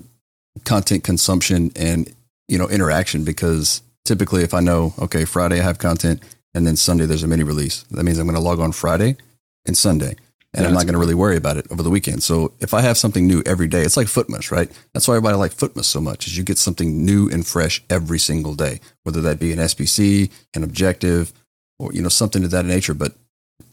content 0.63 1.03
consumption 1.03 1.71
and 1.75 2.13
you 2.47 2.57
know 2.57 2.69
interaction 2.69 3.25
because 3.25 3.81
typically 4.05 4.41
if 4.41 4.53
I 4.53 4.61
know 4.61 4.93
okay 4.99 5.25
Friday 5.25 5.59
I 5.59 5.63
have 5.63 5.79
content 5.79 6.23
and 6.53 6.65
then 6.65 6.77
Sunday 6.77 7.05
there's 7.05 7.23
a 7.23 7.27
mini 7.27 7.43
release 7.43 7.83
that 7.91 8.03
means 8.03 8.17
I'm 8.17 8.25
going 8.25 8.37
to 8.37 8.41
log 8.41 8.61
on 8.61 8.71
Friday 8.71 9.17
and 9.65 9.77
Sunday 9.77 10.15
and 10.53 10.63
yeah, 10.63 10.69
I'm 10.69 10.73
not 10.73 10.83
going 10.83 10.93
to 10.93 10.99
really 10.99 11.13
worry 11.13 11.35
about 11.35 11.57
it 11.57 11.67
over 11.69 11.83
the 11.83 11.89
weekend. 11.89 12.23
So 12.23 12.53
if 12.61 12.73
I 12.73 12.79
have 12.79 12.97
something 12.97 13.27
new 13.27 13.43
every 13.45 13.67
day, 13.67 13.81
it's 13.81 13.97
like 13.97 14.07
FUTmas, 14.07 14.51
right? 14.51 14.71
That's 14.93 15.05
why 15.05 15.15
everybody 15.15 15.35
like 15.35 15.53
FUTmas 15.53 15.83
so 15.83 15.99
much 15.99 16.27
is 16.27 16.37
you 16.37 16.45
get 16.45 16.57
something 16.57 17.03
new 17.03 17.29
and 17.29 17.45
fresh 17.45 17.83
every 17.89 18.19
single 18.19 18.55
day, 18.55 18.79
whether 19.03 19.19
that 19.21 19.37
be 19.37 19.51
an 19.51 19.59
SBC, 19.59 20.31
an 20.53 20.63
objective, 20.63 21.33
or 21.77 21.91
you 21.91 22.01
know 22.01 22.07
something 22.07 22.45
of 22.45 22.51
that 22.51 22.65
nature. 22.65 22.93
But 22.93 23.15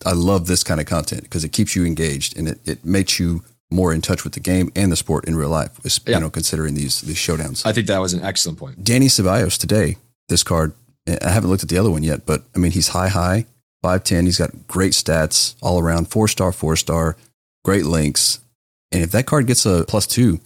I 0.05 0.13
love 0.13 0.47
this 0.47 0.65
kind 0.65 0.81
of 0.81 0.87
content 0.87 1.23
because 1.23 1.45
it 1.45 1.51
keeps 1.51 1.77
you 1.77 1.85
engaged 1.85 2.37
and 2.37 2.49
it, 2.49 2.59
it 2.65 2.85
makes 2.85 3.19
you 3.19 3.45
more 3.71 3.93
in 3.93 4.01
touch 4.01 4.25
with 4.25 4.35
the 4.35 4.41
game 4.41 4.71
and 4.77 4.93
the 4.93 4.97
sport 4.97 5.25
in 5.27 5.35
real 5.35 5.49
life. 5.49 5.71
You 6.07 6.21
know, 6.21 6.31
considering 6.31 6.75
these 6.75 7.01
these 7.01 7.17
showdowns. 7.17 7.65
I 7.65 7.73
think 7.73 7.87
that 7.87 7.99
was 7.99 8.13
an 8.13 8.23
excellent 8.23 8.59
point. 8.59 8.85
Dani 8.85 9.07
Ceballos 9.07 9.59
today. 9.59 9.97
This 10.29 10.43
card, 10.43 10.73
eh, 11.07 11.19
I 11.23 11.31
haven't 11.31 11.51
looked 11.51 11.63
at 11.63 11.69
the 11.69 11.79
other 11.79 11.91
one 11.91 12.03
yet, 12.03 12.25
but 12.27 12.45
I 12.55 12.59
mean, 12.59 12.73
he's 12.73 12.89
high 12.89 13.09
high, 13.09 13.47
five 13.83 14.05
ten. 14.05 14.27
He's 14.27 14.39
got 14.39 14.67
great 14.69 14.93
stats 14.93 15.57
all 15.63 15.79
around, 15.79 16.09
four 16.11 16.29
star, 16.29 16.53
four 16.53 16.77
star, 16.77 17.17
great 17.65 17.87
links. 17.87 18.41
And 18.93 19.03
if 19.03 19.11
that 19.13 19.27
card 19.27 19.47
gets 19.47 19.65
a 19.67 19.85
plus 19.89 20.07
two, 20.07 20.41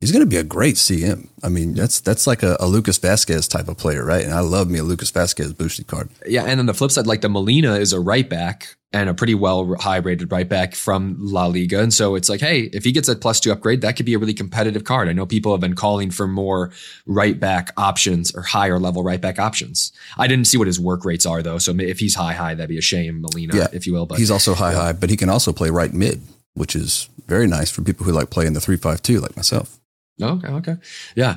he's 0.00 0.12
going 0.12 0.24
to 0.24 0.28
be 0.28 0.36
a 0.36 0.44
great 0.44 0.76
CM. 0.76 1.28
I 1.42 1.48
mean, 1.48 1.74
that's 1.74 2.00
that's 2.00 2.26
like 2.26 2.42
a, 2.42 2.56
a, 2.60 2.66
Lucas 2.66 2.98
Vázquez 2.98 3.48
type 3.48 3.68
of 3.68 3.78
player, 3.78 4.04
right? 4.04 4.24
And 4.24 4.34
I 4.34 4.40
love 4.40 4.68
me 4.68 4.78
a 4.78 4.82
Lucas 4.82 5.10
Vázquez 5.10 5.56
boosted 5.56 5.86
card. 5.86 6.10
Yeah, 6.26 6.44
and 6.44 6.60
on 6.60 6.66
the 6.66 6.74
flip 6.74 6.90
side, 6.90 7.06
like 7.06 7.20
the 7.20 7.28
Molina 7.28 7.74
is 7.74 7.92
a 7.92 8.00
right 8.00 8.28
back 8.28 8.76
and 8.92 9.08
a 9.08 9.14
pretty 9.14 9.34
well 9.34 9.74
high 9.76 9.96
rated 9.96 10.30
right 10.30 10.48
back 10.48 10.74
from 10.74 11.16
La 11.18 11.46
Liga, 11.46 11.80
and 11.80 11.92
so 11.92 12.14
it's 12.14 12.28
like, 12.28 12.40
hey, 12.40 12.62
if 12.72 12.84
he 12.84 12.92
gets 12.92 13.08
a 13.08 13.16
plus 13.16 13.40
two 13.40 13.52
upgrade, 13.52 13.80
that 13.82 13.96
could 13.96 14.06
be 14.06 14.14
a 14.14 14.18
really 14.18 14.34
competitive 14.34 14.84
card. 14.84 15.08
I 15.08 15.12
know 15.12 15.26
people 15.26 15.52
have 15.52 15.60
been 15.60 15.74
calling 15.74 16.10
for 16.10 16.26
more 16.26 16.70
right 17.06 17.38
back 17.38 17.72
options 17.76 18.34
or 18.34 18.42
higher 18.42 18.78
level 18.78 19.02
right 19.02 19.20
back 19.20 19.38
options. 19.38 19.92
I 20.18 20.26
didn't 20.26 20.46
see 20.46 20.58
what 20.58 20.66
his 20.66 20.80
work 20.80 21.04
rates 21.04 21.26
are 21.26 21.42
though, 21.42 21.58
so 21.58 21.74
if 21.78 21.98
he's 21.98 22.14
high 22.14 22.34
high, 22.34 22.54
that'd 22.54 22.68
be 22.68 22.78
a 22.78 22.82
shame, 22.82 23.22
Molina, 23.22 23.56
yeah, 23.56 23.66
if 23.72 23.86
you 23.86 23.92
will. 23.92 24.06
But 24.06 24.18
he's 24.18 24.30
also 24.30 24.54
high 24.54 24.72
yeah. 24.72 24.78
high, 24.78 24.92
but 24.92 25.10
he 25.10 25.16
can 25.16 25.28
also 25.28 25.52
play 25.52 25.70
right 25.70 25.92
mid, 25.92 26.22
which 26.54 26.76
is 26.76 27.08
very 27.26 27.46
nice 27.46 27.70
for 27.70 27.82
people 27.82 28.06
who 28.06 28.12
like 28.12 28.30
playing 28.30 28.52
the 28.52 28.60
three 28.60 28.76
five 28.76 29.02
two 29.02 29.20
like 29.20 29.36
myself. 29.36 29.78
Okay, 30.20 30.48
okay. 30.48 30.76
Yeah. 31.14 31.36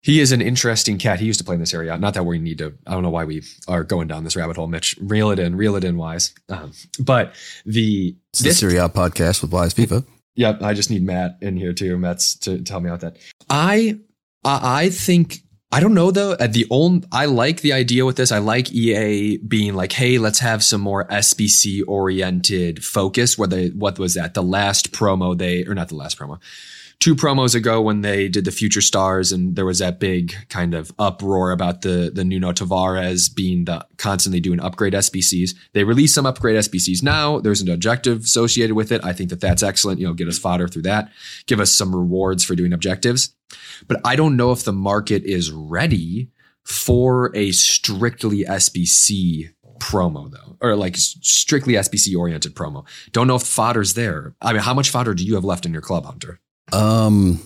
He 0.00 0.20
is 0.20 0.32
an 0.32 0.42
interesting 0.42 0.98
cat. 0.98 1.18
He 1.18 1.26
used 1.26 1.38
to 1.38 1.44
play 1.44 1.54
in 1.54 1.64
Serie 1.64 1.88
A. 1.88 1.96
Not 1.96 2.12
that 2.12 2.26
we 2.26 2.38
need 2.38 2.58
to, 2.58 2.74
I 2.86 2.92
don't 2.92 3.02
know 3.02 3.10
why 3.10 3.24
we 3.24 3.42
are 3.66 3.82
going 3.84 4.06
down 4.06 4.24
this 4.24 4.36
rabbit 4.36 4.56
hole, 4.56 4.66
Mitch. 4.66 4.96
Reel 5.00 5.30
it 5.30 5.38
in, 5.38 5.56
reel 5.56 5.76
it 5.76 5.84
in, 5.84 5.96
Wyse. 5.96 6.34
Um, 6.50 6.72
but 6.98 7.34
the. 7.64 8.14
It's 8.30 8.40
this, 8.40 8.60
the 8.60 8.70
Serie 8.70 8.88
podcast 8.88 9.40
with 9.40 9.50
WyseFIFA. 9.50 10.04
Yep. 10.36 10.62
I 10.62 10.74
just 10.74 10.90
need 10.90 11.04
Matt 11.04 11.38
in 11.40 11.56
here 11.56 11.72
too. 11.72 11.96
Matt's 11.96 12.36
to 12.40 12.60
tell 12.60 12.80
me 12.80 12.90
about 12.90 13.00
that. 13.00 13.16
I, 13.48 13.98
I 14.44 14.90
think 14.90 15.44
I 15.74 15.80
don't 15.80 15.94
know 15.94 16.12
though. 16.12 16.36
At 16.38 16.52
the 16.52 16.68
old, 16.70 17.04
I 17.10 17.24
like 17.24 17.60
the 17.60 17.72
idea 17.72 18.04
with 18.04 18.14
this. 18.14 18.30
I 18.30 18.38
like 18.38 18.70
EA 18.72 19.38
being 19.38 19.74
like, 19.74 19.90
"Hey, 19.90 20.18
let's 20.18 20.38
have 20.38 20.62
some 20.62 20.80
more 20.80 21.04
SBC 21.08 21.82
oriented 21.88 22.84
focus." 22.84 23.36
Where 23.36 23.48
they, 23.48 23.70
what 23.70 23.98
was 23.98 24.14
that? 24.14 24.34
The 24.34 24.42
last 24.42 24.92
promo 24.92 25.36
they, 25.36 25.64
or 25.64 25.74
not 25.74 25.88
the 25.88 25.96
last 25.96 26.16
promo, 26.16 26.38
two 27.04 27.14
promos 27.14 27.54
ago 27.54 27.82
when 27.82 28.00
they 28.00 28.28
did 28.28 28.46
the 28.46 28.50
Future 28.50 28.80
Stars, 28.80 29.30
and 29.30 29.56
there 29.56 29.66
was 29.66 29.80
that 29.80 30.00
big 30.00 30.34
kind 30.48 30.72
of 30.72 30.90
uproar 30.98 31.50
about 31.50 31.82
the 31.82 32.10
the 32.12 32.24
Nuno 32.24 32.50
Tavares 32.50 33.28
being 33.28 33.66
the 33.66 33.86
constantly 33.98 34.40
doing 34.40 34.58
upgrade 34.58 34.94
SBCs. 34.94 35.50
They 35.74 35.84
released 35.84 36.14
some 36.14 36.24
upgrade 36.24 36.56
SBCs 36.56 37.02
now. 37.02 37.40
There's 37.40 37.60
an 37.60 37.68
objective 37.68 38.20
associated 38.20 38.74
with 38.74 38.90
it. 38.90 39.04
I 39.04 39.12
think 39.12 39.28
that 39.28 39.42
that's 39.42 39.62
excellent. 39.62 40.00
You 40.00 40.06
know, 40.06 40.14
get 40.14 40.28
us 40.28 40.38
fodder 40.38 40.66
through 40.66 40.84
that. 40.84 41.12
Give 41.44 41.60
us 41.60 41.70
some 41.70 41.94
rewards 41.94 42.42
for 42.42 42.54
doing 42.54 42.72
objectives. 42.72 43.34
But 43.86 44.00
I 44.02 44.16
don't 44.16 44.38
know 44.38 44.52
if 44.52 44.64
the 44.64 44.72
market 44.72 45.24
is 45.24 45.52
ready 45.52 46.30
for 46.64 47.36
a 47.36 47.52
strictly 47.52 48.44
SBC 48.44 49.50
promo 49.78 50.30
though, 50.30 50.56
or 50.62 50.74
like 50.74 50.96
strictly 50.96 51.74
SBC 51.74 52.16
oriented 52.16 52.54
promo. 52.54 52.86
Don't 53.12 53.26
know 53.26 53.36
if 53.36 53.42
fodder's 53.42 53.92
there. 53.92 54.34
I 54.40 54.54
mean, 54.54 54.62
how 54.62 54.72
much 54.72 54.88
fodder 54.88 55.12
do 55.12 55.22
you 55.22 55.34
have 55.34 55.44
left 55.44 55.66
in 55.66 55.72
your 55.74 55.82
club, 55.82 56.06
Hunter? 56.06 56.40
Um, 56.72 57.40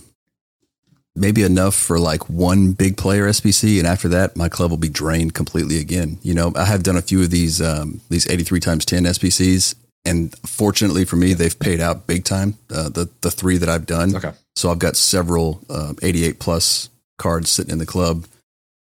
maybe 1.15 1.43
enough 1.43 1.75
for 1.75 1.99
like 1.99 2.29
one 2.29 2.73
big 2.73 2.97
player 2.97 3.29
SBC, 3.29 3.79
and 3.79 3.87
after 3.87 4.09
that, 4.09 4.37
my 4.37 4.49
club 4.49 4.71
will 4.71 4.79
be 4.79 4.89
drained 4.89 5.35
completely 5.35 5.79
again. 5.79 6.19
You 6.23 6.35
know, 6.35 6.53
I 6.55 6.65
have 6.65 6.83
done 6.83 6.97
a 6.97 7.03
few 7.03 7.23
of 7.23 7.31
these 7.31 7.61
um, 7.61 8.01
these 8.09 8.29
eighty 8.29 8.45
three 8.45 8.61
times 8.61 8.85
ten 8.85 9.05
SBCs, 9.05 9.75
and 10.05 10.37
fortunately 10.47 11.05
for 11.05 11.17
me, 11.17 11.35
they've 11.35 11.59
paid 11.59 11.81
out 11.81 12.07
big 12.07 12.25
time. 12.25 12.55
Uh, 12.71 12.89
the 12.89 13.11
the 13.21 13.31
three 13.31 13.57
that 13.59 13.69
I've 13.69 13.87
done. 13.87 14.15
Okay. 14.17 14.33
So 14.59 14.71
I've 14.71 14.81
got 14.81 14.97
several 14.97 15.63
uh, 15.71 15.95
88 16.03 16.41
plus 16.41 16.89
cards 17.17 17.49
sitting 17.49 17.71
in 17.71 17.79
the 17.79 17.87
club 17.87 18.27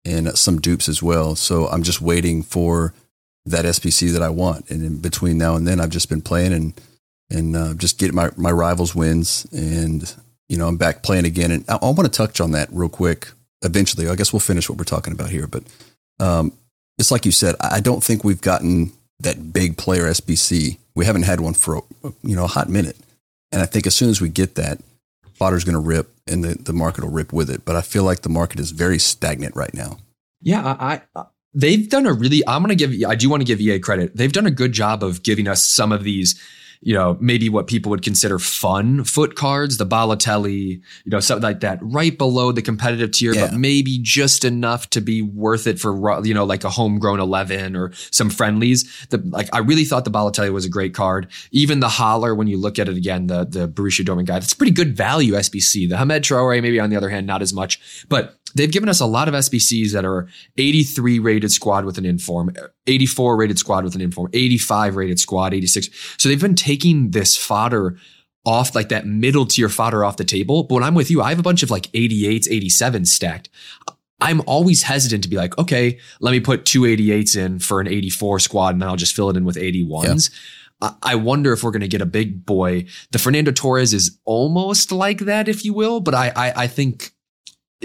and 0.06 0.38
some 0.38 0.62
dupes 0.62 0.88
as 0.88 1.02
well. 1.02 1.36
So 1.36 1.68
I'm 1.68 1.82
just 1.82 2.00
waiting 2.00 2.44
for 2.44 2.94
that 3.46 3.66
SBC 3.66 4.13
that 4.13 4.22
I 4.22 4.30
want. 4.30 4.70
And 4.70 4.84
in 4.84 5.00
between 5.00 5.40
now 5.40 5.56
and 5.56 5.68
then, 5.68 5.82
I've 5.82 5.90
just 5.90 6.10
been 6.10 6.22
playing 6.22 6.54
and 6.54 6.82
and 7.32 7.56
uh, 7.56 7.74
just 7.74 7.98
getting 7.98 8.16
my 8.16 8.30
my 8.38 8.52
rivals 8.52 8.94
wins. 8.94 9.48
And 9.52 10.13
you 10.53 10.60
know, 10.60 10.67
I'm 10.67 10.77
back 10.77 11.01
playing 11.01 11.25
again. 11.25 11.50
And 11.50 11.65
I, 11.67 11.79
I 11.81 11.86
want 11.86 12.01
to 12.01 12.10
touch 12.10 12.39
on 12.39 12.51
that 12.51 12.69
real 12.72 12.88
quick. 12.88 13.31
Eventually, 13.63 14.07
I 14.07 14.13
guess 14.13 14.31
we'll 14.31 14.39
finish 14.39 14.69
what 14.69 14.77
we're 14.77 14.83
talking 14.83 15.12
about 15.12 15.31
here. 15.31 15.48
But 15.48 15.63
um, 16.19 16.53
it's 17.00 17.10
like 17.10 17.25
you 17.25 17.31
said, 17.31 17.55
I 17.60 17.79
don't 17.79 18.03
think 18.03 18.24
we've 18.24 18.39
gotten 18.39 18.91
that 19.22 19.51
big 19.51 19.77
player 19.77 20.03
SBC. 20.03 20.77
We 20.93 21.05
haven't 21.05 21.24
had 21.24 21.39
one 21.39 21.55
for 21.55 21.83
you 22.22 22.36
know 22.36 22.43
a 22.43 22.48
hot 22.48 22.69
minute. 22.69 22.98
And 23.51 23.63
I 23.63 23.65
think 23.65 23.88
as 23.88 23.95
soon 23.95 24.12
as 24.12 24.22
we 24.22 24.29
get 24.29 24.53
that, 24.53 24.77
fodder's 25.33 25.63
going 25.63 25.74
to 25.74 25.79
rip 25.79 26.12
and 26.27 26.43
the, 26.43 26.53
the 26.53 26.74
market 26.74 27.03
will 27.03 27.12
rip 27.12 27.33
with 27.33 27.50
it. 27.50 27.65
But 27.65 27.75
I 27.75 27.81
feel 27.81 28.03
like 28.03 28.22
the 28.22 28.29
market 28.29 28.60
is 28.60 28.69
very 28.69 29.00
stagnant 29.00 29.55
right 29.55 29.74
now. 29.74 29.98
Yeah, 30.39 30.77
I, 30.79 31.01
I 31.15 31.25
they've 31.55 31.89
done 31.89 32.05
a 32.05 32.13
really. 32.13 32.43
I'm 32.48 32.62
going 32.63 32.77
to 32.77 32.88
give. 32.88 33.10
I 33.10 33.15
do 33.15 33.27
want 33.27 33.41
to 33.41 33.45
give 33.45 33.60
EA 33.60 33.79
credit. 33.79 34.15
They've 34.15 34.31
done 34.31 34.45
a 34.45 34.51
good 34.51 34.72
job 34.72 35.03
of 35.03 35.24
giving 35.24 35.48
us 35.48 35.65
some 35.65 35.91
of 35.91 36.03
these 36.03 36.39
you 36.86 36.94
know, 36.94 37.18
maybe 37.22 37.48
what 37.48 37.68
people 37.68 37.90
would 37.90 38.02
consider 38.02 38.38
fun 38.38 39.04
FUT 39.04 39.36
cards, 39.36 39.78
the 39.78 39.86
Balotelli, 39.86 40.82
you 41.06 41.12
know, 41.12 41.20
something 41.20 41.44
like 41.44 41.62
that, 41.62 41.80
right 41.82 42.18
below 42.18 42.52
the 42.52 42.62
competitive 42.62 43.12
tier, 43.12 43.34
yeah. 43.34 43.48
but 43.48 43.54
maybe 43.54 44.00
just 44.02 44.44
enough 44.44 44.90
to 44.90 45.00
be 45.00 45.22
worth 45.22 45.66
it 45.66 45.80
for, 45.80 46.24
you 46.25 46.34
know, 46.34 46.44
like 46.44 46.63
a 46.63 46.70
homegrown 46.70 47.20
11 47.20 47.75
or 47.75 47.94
some 48.12 48.30
friendlies. 48.30 49.08
The, 49.10 49.18
like, 49.18 49.48
I 49.54 49.60
really 49.60 49.86
thought 49.86 50.04
the 50.04 50.12
Balotelli 50.12 50.52
was 50.52 50.66
a 50.66 50.70
great 50.70 50.94
card. 50.94 51.32
Even 51.52 51.80
the 51.80 51.90
Haller, 51.90 52.36
when 52.36 52.48
you 52.48 52.58
look 52.58 52.78
at 52.78 52.90
it 52.90 52.98
again, 52.98 53.28
the, 53.28 53.46
the 53.46 53.68
Borussia 53.68 54.06
Dortmund 54.06 54.25
guy, 54.25 54.40
that's 54.40 54.54
pretty 54.54 54.74
good 54.74 54.96
value 54.96 55.34
SBC. 55.34 55.88
The 55.88 55.98
Hamed 55.98 56.24
Traore, 56.24 56.62
maybe 56.62 56.80
on 56.80 56.90
the 56.90 56.98
other 56.98 57.10
hand, 57.10 57.25
not 57.25 57.42
as 57.42 57.54
much, 57.54 58.06
but 58.10 58.38
they've 58.56 58.72
given 58.72 58.90
us 58.90 59.00
a 59.00 59.06
lot 59.06 59.28
of 59.28 59.34
SBCs 59.34 59.94
that 59.94 60.06
are 60.06 60.28
83 60.58 61.20
rated 61.20 61.52
squad 61.52 61.86
with 61.86 61.98
an 61.98 62.06
inform, 62.06 62.54
84 62.88 63.38
rated 63.38 63.60
squad 63.60 63.84
with 63.84 63.96
an 63.96 64.02
inform, 64.02 64.30
85 64.34 64.96
rated 64.96 65.20
squad, 65.20 65.54
86. 65.54 65.90
So 66.18 66.29
they've 66.29 66.42
been 66.42 66.55
taking 66.55 66.73
this 67.12 67.38
fodder 67.38 67.98
off 68.46 68.75
like 68.75 68.90
that 68.90 69.05
middle 69.05 69.46
tier 69.46 69.70
fodder 69.70 70.03
off 70.03 70.18
the 70.18 70.25
table. 70.25 70.64
But 70.64 70.75
when 70.75 70.83
I'm 70.83 70.96
with 70.96 71.09
you, 71.09 71.22
I 71.22 71.29
have 71.29 71.40
a 71.40 71.44
bunch 71.44 71.64
of 71.64 71.72
like 71.72 71.83
88s, 71.94 72.48
87s 72.48 73.07
stacked. 73.07 73.50
I'm 74.20 74.42
always 74.46 74.83
hesitant 74.83 75.24
to 75.24 75.29
be 75.29 75.36
like, 75.36 75.57
okay, 75.57 76.00
let 76.20 76.31
me 76.31 76.40
put 76.40 76.66
two 76.66 76.81
88s 76.81 77.36
in 77.38 77.59
for 77.59 77.81
an 77.81 77.88
84 77.88 78.40
squad 78.40 78.75
and 78.75 78.81
then 78.81 78.90
I'll 78.90 78.96
just 78.96 79.16
fill 79.16 79.29
it 79.29 79.38
in 79.38 79.46
with 79.46 79.55
81s. 79.55 80.29
Yeah. 80.31 80.92
I 81.01 81.16
wonder 81.16 81.53
if 81.53 81.64
we're 81.64 81.72
going 81.72 81.81
to 81.81 81.88
get 81.88 82.01
a 82.01 82.05
big 82.05 82.46
boy. 82.46 82.86
The 83.12 83.20
Fernando 83.20 83.51
Torres 83.51 83.94
is 83.94 84.20
almost 84.25 84.92
like 84.92 85.20
that, 85.20 85.48
if 85.48 85.64
you 85.64 85.74
will, 85.74 86.01
but 86.01 86.14
I, 86.14 86.33
I, 86.36 86.64
I 86.64 86.68
think 86.68 87.14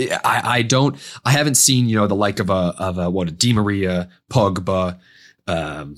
I, 0.01 0.43
I 0.45 0.63
don't 0.63 0.97
I 1.25 1.33
haven't 1.33 1.57
seen 1.57 1.89
you 1.89 1.97
know 1.97 2.07
the 2.07 2.15
like 2.15 2.39
of 2.41 2.51
a 2.51 2.75
of 2.79 2.99
a 2.99 3.11
what 3.11 3.29
a 3.29 3.31
Di 3.31 3.53
Maria 3.53 4.09
Pogba 4.31 4.99
um, 5.47 5.97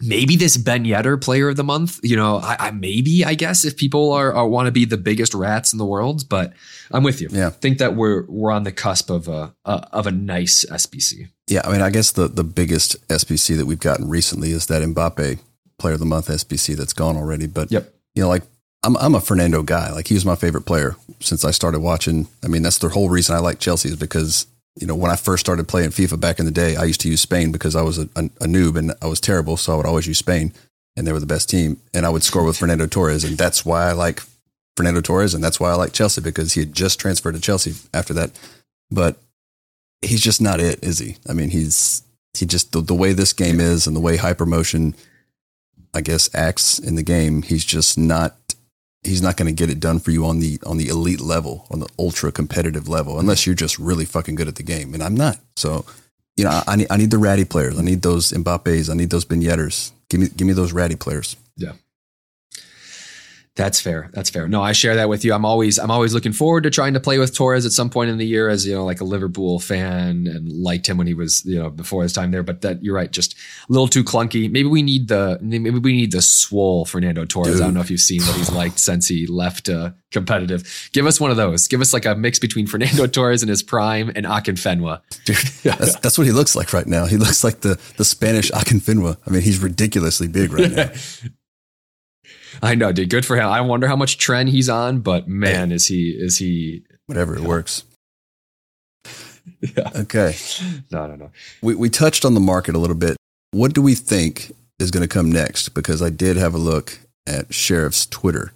maybe 0.00 0.36
this 0.36 0.56
Ben 0.56 0.84
Yedder 0.84 1.20
player 1.20 1.48
of 1.48 1.56
the 1.56 1.64
month 1.64 2.00
you 2.02 2.16
know 2.16 2.38
I, 2.38 2.56
I 2.58 2.70
maybe 2.70 3.24
I 3.24 3.34
guess 3.34 3.64
if 3.64 3.76
people 3.76 4.12
are, 4.12 4.32
are 4.32 4.46
want 4.46 4.66
to 4.66 4.72
be 4.72 4.84
the 4.84 4.96
biggest 4.96 5.34
rats 5.34 5.72
in 5.72 5.78
the 5.78 5.86
world 5.86 6.28
but 6.28 6.52
I'm 6.90 7.02
with 7.02 7.20
you 7.20 7.28
yeah 7.30 7.50
think 7.50 7.78
that 7.78 7.94
we're 7.94 8.24
we're 8.28 8.50
on 8.50 8.64
the 8.64 8.72
cusp 8.72 9.10
of 9.10 9.28
a, 9.28 9.54
a 9.64 9.88
of 9.92 10.06
a 10.06 10.12
nice 10.12 10.64
SBC 10.64 11.28
yeah 11.48 11.62
I 11.64 11.72
mean 11.72 11.82
I 11.82 11.90
guess 11.90 12.12
the 12.12 12.28
the 12.28 12.44
biggest 12.44 13.06
SBC 13.08 13.56
that 13.56 13.66
we've 13.66 13.80
gotten 13.80 14.08
recently 14.08 14.50
is 14.50 14.66
that 14.66 14.82
Mbappe 14.82 15.38
player 15.78 15.94
of 15.94 16.00
the 16.00 16.06
month 16.06 16.28
SBC 16.28 16.76
that's 16.76 16.92
gone 16.92 17.16
already 17.16 17.46
but 17.46 17.70
yep 17.70 17.92
you 18.14 18.22
know 18.22 18.28
like 18.28 18.42
I'm 18.86 18.96
I'm 18.98 19.14
a 19.16 19.20
Fernando 19.20 19.62
guy. 19.64 19.90
Like 19.90 20.06
he 20.06 20.14
was 20.14 20.24
my 20.24 20.36
favorite 20.36 20.64
player 20.64 20.94
since 21.18 21.44
I 21.44 21.50
started 21.50 21.80
watching. 21.80 22.28
I 22.44 22.46
mean, 22.46 22.62
that's 22.62 22.78
the 22.78 22.88
whole 22.88 23.08
reason 23.08 23.34
I 23.34 23.40
like 23.40 23.58
Chelsea 23.58 23.88
is 23.88 23.96
because 23.96 24.46
you 24.76 24.86
know 24.86 24.94
when 24.94 25.10
I 25.10 25.16
first 25.16 25.44
started 25.44 25.68
playing 25.68 25.90
FIFA 25.90 26.20
back 26.20 26.38
in 26.38 26.44
the 26.44 26.50
day, 26.50 26.76
I 26.76 26.84
used 26.84 27.00
to 27.02 27.08
use 27.08 27.20
Spain 27.20 27.50
because 27.50 27.74
I 27.74 27.82
was 27.82 27.98
a, 27.98 28.08
a, 28.16 28.24
a 28.24 28.46
noob 28.46 28.76
and 28.76 28.92
I 29.00 29.06
was 29.06 29.20
terrible, 29.20 29.56
so 29.56 29.72
I 29.72 29.76
would 29.76 29.86
always 29.86 30.06
use 30.06 30.18
Spain, 30.18 30.52
and 30.96 31.06
they 31.06 31.12
were 31.12 31.20
the 31.20 31.26
best 31.26 31.48
team, 31.48 31.80
and 31.94 32.04
I 32.04 32.10
would 32.10 32.22
score 32.22 32.44
with 32.44 32.58
Fernando 32.58 32.86
Torres, 32.86 33.24
and 33.24 33.38
that's 33.38 33.64
why 33.64 33.88
I 33.88 33.92
like 33.92 34.22
Fernando 34.76 35.00
Torres, 35.00 35.34
and 35.34 35.42
that's 35.42 35.58
why 35.58 35.70
I 35.70 35.74
like 35.74 35.92
Chelsea 35.92 36.20
because 36.20 36.52
he 36.52 36.60
had 36.60 36.72
just 36.72 37.00
transferred 37.00 37.34
to 37.34 37.40
Chelsea 37.40 37.74
after 37.94 38.12
that, 38.14 38.30
but 38.90 39.16
he's 40.02 40.20
just 40.20 40.40
not 40.40 40.60
it, 40.60 40.82
is 40.84 40.98
he? 40.98 41.16
I 41.28 41.32
mean, 41.32 41.50
he's 41.50 42.02
he 42.34 42.46
just 42.46 42.72
the, 42.72 42.80
the 42.80 42.94
way 42.94 43.12
this 43.12 43.32
game 43.32 43.60
is 43.60 43.86
and 43.86 43.96
the 43.96 44.00
way 44.00 44.18
hypermotion, 44.18 44.94
I 45.94 46.02
guess, 46.02 46.28
acts 46.34 46.78
in 46.78 46.94
the 46.94 47.02
game, 47.02 47.42
he's 47.42 47.64
just 47.64 47.96
not 47.96 48.36
he's 49.02 49.22
not 49.22 49.36
going 49.36 49.46
to 49.46 49.52
get 49.52 49.70
it 49.70 49.80
done 49.80 49.98
for 49.98 50.10
you 50.10 50.26
on 50.26 50.40
the 50.40 50.58
on 50.66 50.76
the 50.76 50.88
elite 50.88 51.20
level, 51.20 51.66
on 51.70 51.80
the 51.80 51.88
ultra 51.98 52.32
competitive 52.32 52.88
level, 52.88 53.18
unless 53.18 53.46
you're 53.46 53.54
just 53.54 53.78
really 53.78 54.04
fucking 54.04 54.34
good 54.34 54.48
at 54.48 54.56
the 54.56 54.62
game. 54.62 54.94
And 54.94 55.02
I'm 55.02 55.14
not. 55.14 55.38
So, 55.56 55.84
you 56.36 56.44
know, 56.44 56.62
I, 56.66 56.76
need 56.76 56.86
I 56.90 56.96
need 56.96 57.10
the 57.10 57.18
ratty 57.18 57.44
players. 57.44 57.78
I 57.78 57.82
need 57.82 58.02
those 58.02 58.32
Mbappes. 58.32 58.90
I 58.90 58.94
need 58.94 59.10
those 59.10 59.24
Ben 59.24 59.40
Give 59.40 60.20
me 60.20 60.28
give 60.28 60.46
me 60.46 60.52
those 60.52 60.72
ratty 60.72 60.96
players. 60.96 61.36
Yeah. 61.56 61.72
That's 63.56 63.80
fair. 63.80 64.10
That's 64.12 64.28
fair. 64.28 64.46
No, 64.46 64.62
I 64.62 64.72
share 64.72 64.96
that 64.96 65.08
with 65.08 65.24
you. 65.24 65.32
I'm 65.32 65.46
always 65.46 65.78
I'm 65.78 65.90
always 65.90 66.12
looking 66.12 66.32
forward 66.32 66.64
to 66.64 66.70
trying 66.70 66.92
to 66.92 67.00
play 67.00 67.18
with 67.18 67.34
Torres 67.34 67.64
at 67.64 67.72
some 67.72 67.88
point 67.88 68.10
in 68.10 68.18
the 68.18 68.26
year 68.26 68.50
as 68.50 68.66
you 68.66 68.74
know 68.74 68.84
like 68.84 69.00
a 69.00 69.04
Liverpool 69.04 69.58
fan 69.58 70.26
and 70.26 70.52
liked 70.52 70.86
him 70.86 70.98
when 70.98 71.06
he 71.06 71.14
was 71.14 71.42
you 71.46 71.58
know 71.58 71.70
before 71.70 72.02
his 72.02 72.12
time 72.12 72.32
there. 72.32 72.42
But 72.42 72.60
that 72.60 72.84
you're 72.84 72.94
right, 72.94 73.10
just 73.10 73.34
a 73.34 73.72
little 73.72 73.88
too 73.88 74.04
clunky. 74.04 74.50
Maybe 74.50 74.68
we 74.68 74.82
need 74.82 75.08
the 75.08 75.38
maybe 75.40 75.70
we 75.70 75.94
need 75.94 76.12
the 76.12 76.20
swole 76.20 76.84
Fernando 76.84 77.24
Torres. 77.24 77.54
Dude. 77.54 77.62
I 77.62 77.64
don't 77.64 77.74
know 77.74 77.80
if 77.80 77.90
you've 77.90 77.98
seen 77.98 78.20
what 78.22 78.36
he's 78.36 78.52
liked 78.52 78.78
since 78.78 79.08
he 79.08 79.26
left 79.26 79.70
uh, 79.70 79.92
competitive. 80.12 80.90
Give 80.92 81.06
us 81.06 81.18
one 81.18 81.30
of 81.30 81.38
those. 81.38 81.66
Give 81.66 81.80
us 81.80 81.94
like 81.94 82.04
a 82.04 82.14
mix 82.14 82.38
between 82.38 82.66
Fernando 82.66 83.06
Torres 83.16 83.42
in 83.42 83.48
his 83.48 83.62
prime 83.62 84.12
and 84.14 84.26
Akinfenwa. 84.26 85.00
Dude, 85.24 85.36
that's, 85.62 85.96
that's 85.96 86.18
what 86.18 86.26
he 86.26 86.32
looks 86.32 86.54
like 86.54 86.74
right 86.74 86.86
now. 86.86 87.06
He 87.06 87.16
looks 87.16 87.42
like 87.42 87.60
the 87.60 87.80
the 87.96 88.04
Spanish 88.04 88.50
Akinfenwa. 88.50 89.16
I 89.26 89.30
mean, 89.30 89.40
he's 89.40 89.60
ridiculously 89.60 90.28
big 90.28 90.52
right 90.52 90.70
now. 90.72 90.90
I 92.62 92.74
know, 92.74 92.92
dude. 92.92 93.10
Good 93.10 93.26
for 93.26 93.36
him. 93.36 93.46
I 93.46 93.60
wonder 93.60 93.86
how 93.86 93.96
much 93.96 94.18
trend 94.18 94.48
he's 94.48 94.68
on, 94.68 95.00
but 95.00 95.28
man, 95.28 95.72
is 95.72 95.86
he 95.86 96.10
is 96.10 96.38
he 96.38 96.82
whatever 97.06 97.34
it 97.34 97.42
works. 97.42 97.84
Yeah. 99.60 99.90
Okay. 99.96 100.36
No, 100.90 101.06
no, 101.06 101.16
no. 101.16 101.30
We 101.62 101.74
we 101.74 101.90
touched 101.90 102.24
on 102.24 102.34
the 102.34 102.40
market 102.40 102.74
a 102.74 102.78
little 102.78 102.96
bit. 102.96 103.16
What 103.50 103.74
do 103.74 103.82
we 103.82 103.94
think 103.94 104.52
is 104.78 104.90
going 104.90 105.02
to 105.02 105.08
come 105.08 105.30
next? 105.32 105.70
Because 105.70 106.00
I 106.00 106.10
did 106.10 106.36
have 106.36 106.54
a 106.54 106.58
look 106.58 106.98
at 107.26 107.52
Sheriff's 107.52 108.06
Twitter, 108.06 108.52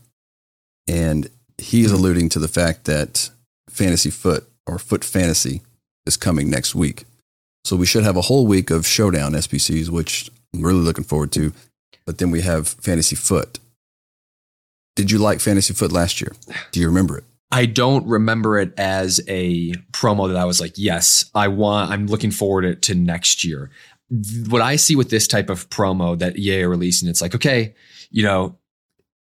and 0.86 1.28
he's 1.58 1.88
mm-hmm. 1.88 1.96
alluding 1.96 2.28
to 2.30 2.38
the 2.38 2.48
fact 2.48 2.84
that 2.84 3.30
Fantasy 3.68 4.10
FUT 4.10 4.44
or 4.66 4.78
FUT 4.78 5.04
Fantasy 5.04 5.62
is 6.06 6.16
coming 6.16 6.50
next 6.50 6.74
week. 6.74 7.04
So 7.64 7.76
we 7.76 7.86
should 7.86 8.04
have 8.04 8.16
a 8.16 8.22
whole 8.22 8.46
week 8.46 8.70
of 8.70 8.86
Showdown 8.86 9.32
SBCs, 9.32 9.88
which 9.90 10.30
I'm 10.54 10.62
really 10.62 10.80
looking 10.80 11.04
forward 11.04 11.32
to. 11.32 11.52
But 12.10 12.18
then 12.18 12.32
we 12.32 12.40
have 12.40 12.66
Fantasy 12.66 13.14
FUT, 13.14 13.60
did 14.96 15.12
you 15.12 15.18
like 15.18 15.38
Fantasy 15.38 15.72
FUT 15.72 15.92
last 15.92 16.20
year? 16.20 16.32
Do 16.72 16.80
you 16.80 16.88
remember 16.88 17.16
it? 17.16 17.22
I 17.52 17.66
don't 17.66 18.04
remember 18.04 18.58
it 18.58 18.74
as 18.76 19.20
a 19.28 19.70
promo 19.92 20.26
that 20.26 20.36
I 20.36 20.44
was 20.44 20.60
like, 20.60 20.72
yes, 20.74 21.30
I 21.36 21.46
want, 21.46 21.92
I'm 21.92 22.08
looking 22.08 22.32
forward 22.32 22.82
to 22.82 22.94
next 22.96 23.44
year. 23.44 23.70
What 24.48 24.60
I 24.60 24.74
see 24.74 24.96
with 24.96 25.10
this 25.10 25.28
type 25.28 25.50
of 25.50 25.70
promo 25.70 26.18
that 26.18 26.36
EA 26.36 26.64
are 26.64 26.68
releasing, 26.68 27.08
it's 27.08 27.22
like, 27.22 27.36
okay, 27.36 27.76
you 28.10 28.24
know, 28.24 28.58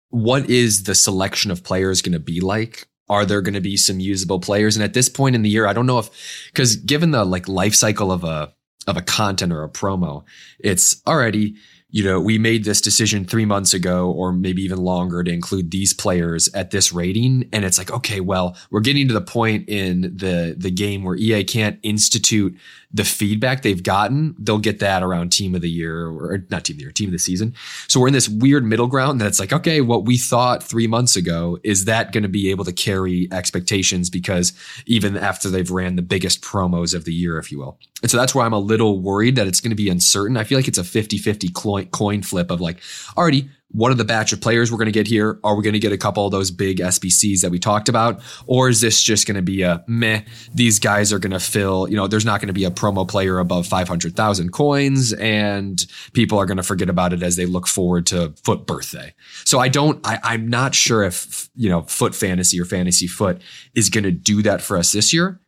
what 0.09 0.49
is 0.49 0.85
the 0.85 0.95
selection 0.95 1.51
of 1.51 1.65
players 1.65 2.01
going 2.01 2.15
to 2.15 2.21
be 2.21 2.41
like? 2.41 2.87
Are 3.11 3.27
there 3.27 3.43
going 3.43 3.53
to 3.53 3.61
be 3.61 3.77
some 3.77 4.01
usable 4.01 4.41
players? 4.41 4.77
And 4.77 4.83
at 4.83 4.95
this 4.95 5.11
point 5.11 5.35
in 5.35 5.43
the 5.43 5.51
year, 5.51 5.67
I 5.67 5.75
don't 5.75 5.85
know 5.85 5.99
if 5.99 6.09
because 6.51 6.77
given 6.77 7.11
the 7.11 7.27
like 7.27 7.49
life 7.49 7.75
cycle 7.75 8.11
of 8.11 8.25
a 8.25 8.55
of 8.87 8.97
a 8.97 9.03
content 9.03 9.53
or 9.53 9.63
a 9.63 9.69
promo, 9.69 10.25
it's 10.59 11.03
already 11.07 11.57
you 11.93 12.03
know, 12.03 12.19
we 12.19 12.39
made 12.39 12.65
this 12.65 12.81
decision 12.81 13.27
three 13.27 13.45
months 13.45 13.75
ago, 13.75 14.11
or 14.11 14.33
maybe 14.33 14.63
even 14.63 14.79
longer, 14.79 15.23
to 15.23 15.31
include 15.31 15.71
these 15.71 15.93
players 15.93 16.49
at 16.55 16.71
this 16.71 16.91
rating. 16.91 17.49
And 17.53 17.67
it's 17.67 17.77
like, 17.77 17.93
okay, 17.93 18.21
well, 18.21 18.57
we're 18.71 18.81
getting 18.81 19.07
to 19.09 19.15
the 19.15 19.21
point 19.21 19.69
in 19.69 20.01
the 20.01 20.55
the 20.57 20.71
game 20.71 21.05
where 21.05 21.17
EA 21.17 21.45
can't 21.45 21.79
institute 21.83 22.57
the 22.95 23.05
feedback 23.05 23.63
they've 23.63 23.83
gotten, 23.83 24.35
they'll 24.39 24.59
get 24.59 24.81
that 24.81 25.03
around 25.03 25.33
team 25.33 25.55
of 25.55 25.63
the 25.63 25.71
year 25.71 26.09
or 26.09 26.45
not 26.51 26.65
team 26.65 26.75
of 26.75 26.79
the 26.79 26.85
year, 26.85 26.93
team 26.93 27.09
of 27.09 27.13
the 27.13 27.19
season. 27.19 27.55
So 27.89 28.01
we're 28.01 28.09
in 28.09 28.13
this 28.13 28.29
weird 28.29 28.65
middle 28.65 28.87
ground 28.87 29.21
that's 29.21 29.41
like, 29.41 29.53
okay, 29.53 29.81
what 29.81 30.05
we 30.05 30.19
thought 30.19 30.63
three 30.63 30.87
months 30.87 31.17
ago, 31.17 31.59
is 31.65 31.87
that 31.87 32.13
going 32.13 32.23
to 32.23 32.29
be 32.29 32.51
able 32.51 32.65
to 32.67 32.73
carry 32.73 33.29
expectations? 33.33 34.11
Because 34.11 34.53
even 34.87 35.17
after 35.17 35.49
they've 35.49 35.71
ran 35.71 35.97
the 35.97 36.03
biggest 36.03 36.43
promos 36.43 36.95
of 36.95 37.05
the 37.05 37.15
year, 37.15 37.39
if 37.39 37.51
you 37.51 37.59
will. 37.59 37.79
And 38.03 38.11
so 38.11 38.17
that's 38.17 38.35
why 38.35 38.45
I'm 38.45 38.53
a 38.53 38.59
little 38.59 39.01
worried 39.01 39.37
that 39.37 39.47
it's 39.47 39.61
going 39.61 39.71
to 39.71 39.77
be 39.77 39.89
uncertain. 39.89 40.37
I 40.37 40.45
feel 40.45 40.59
like 40.59 40.69
it's 40.69 40.79
a 40.79 40.85
50 40.85 41.19
50 41.19 41.49
coin 41.91 42.23
flip 42.23 42.51
of 42.51 42.61
like, 42.61 42.81
already 43.17 43.49
what 43.73 43.91
are 43.91 43.95
the 43.95 44.05
batch 44.05 44.33
of 44.33 44.41
players 44.41 44.71
we're 44.71 44.79
going 44.79 44.87
to 44.87 44.93
get 44.93 45.07
here? 45.07 45.39
Are 45.43 45.57
we 45.57 45.63
going 45.63 45.73
to 45.73 45.79
get 45.79 45.93
a 45.93 45.99
couple 45.99 46.25
of 46.25 46.31
those 46.31 46.51
big 46.51 46.79
SBCs 46.79 47.41
that 47.41 47.51
we 47.51 47.59
talked 47.59 47.89
about? 47.89 48.21
Or 48.47 48.69
is 48.69 48.81
this 48.81 49.03
just 49.03 49.27
going 49.27 49.37
to 49.37 49.43
be 49.43 49.63
a 49.63 49.83
meh? 49.87 50.23
These 50.55 50.79
guys 50.79 51.13
are 51.13 51.19
going 51.19 51.33
to 51.33 51.41
fill, 51.41 51.89
you 51.89 51.97
know, 51.97 52.07
there's 52.07 52.25
not 52.25 52.41
going 52.41 52.49
to 52.49 52.53
be 52.53 52.65
a 52.65 52.71
promo 52.71 53.09
player 53.09 53.39
above 53.39 53.67
500,000 53.67 54.53
coins 54.53 55.13
and 55.15 55.85
people 56.13 56.39
are 56.39 56.47
going 56.47 56.59
to 56.59 56.63
forget 56.63 56.89
about 56.89 57.13
it 57.13 57.23
as 57.23 57.37
they 57.37 57.47
look 57.47 57.67
forward 57.67 58.07
to 58.07 58.35
FUT 58.45 58.67
birthday. 58.67 59.15
So 59.45 59.59
I 59.59 59.69
don't, 59.69 60.07
I, 60.07 60.19
I'm 60.23 60.49
not 60.49 60.75
sure 60.75 61.03
if, 61.03 61.49
you 61.55 61.69
know, 61.69 61.83
FUT 61.83 62.15
fantasy 62.15 62.61
or 62.61 62.65
fantasy 62.65 63.07
FUT 63.07 63.41
is 63.75 63.89
going 63.89 64.05
to 64.05 64.13
do 64.13 64.43
that 64.43 64.61
for 64.61 64.77
us 64.77 64.93
this 64.93 65.13
year, 65.13 65.41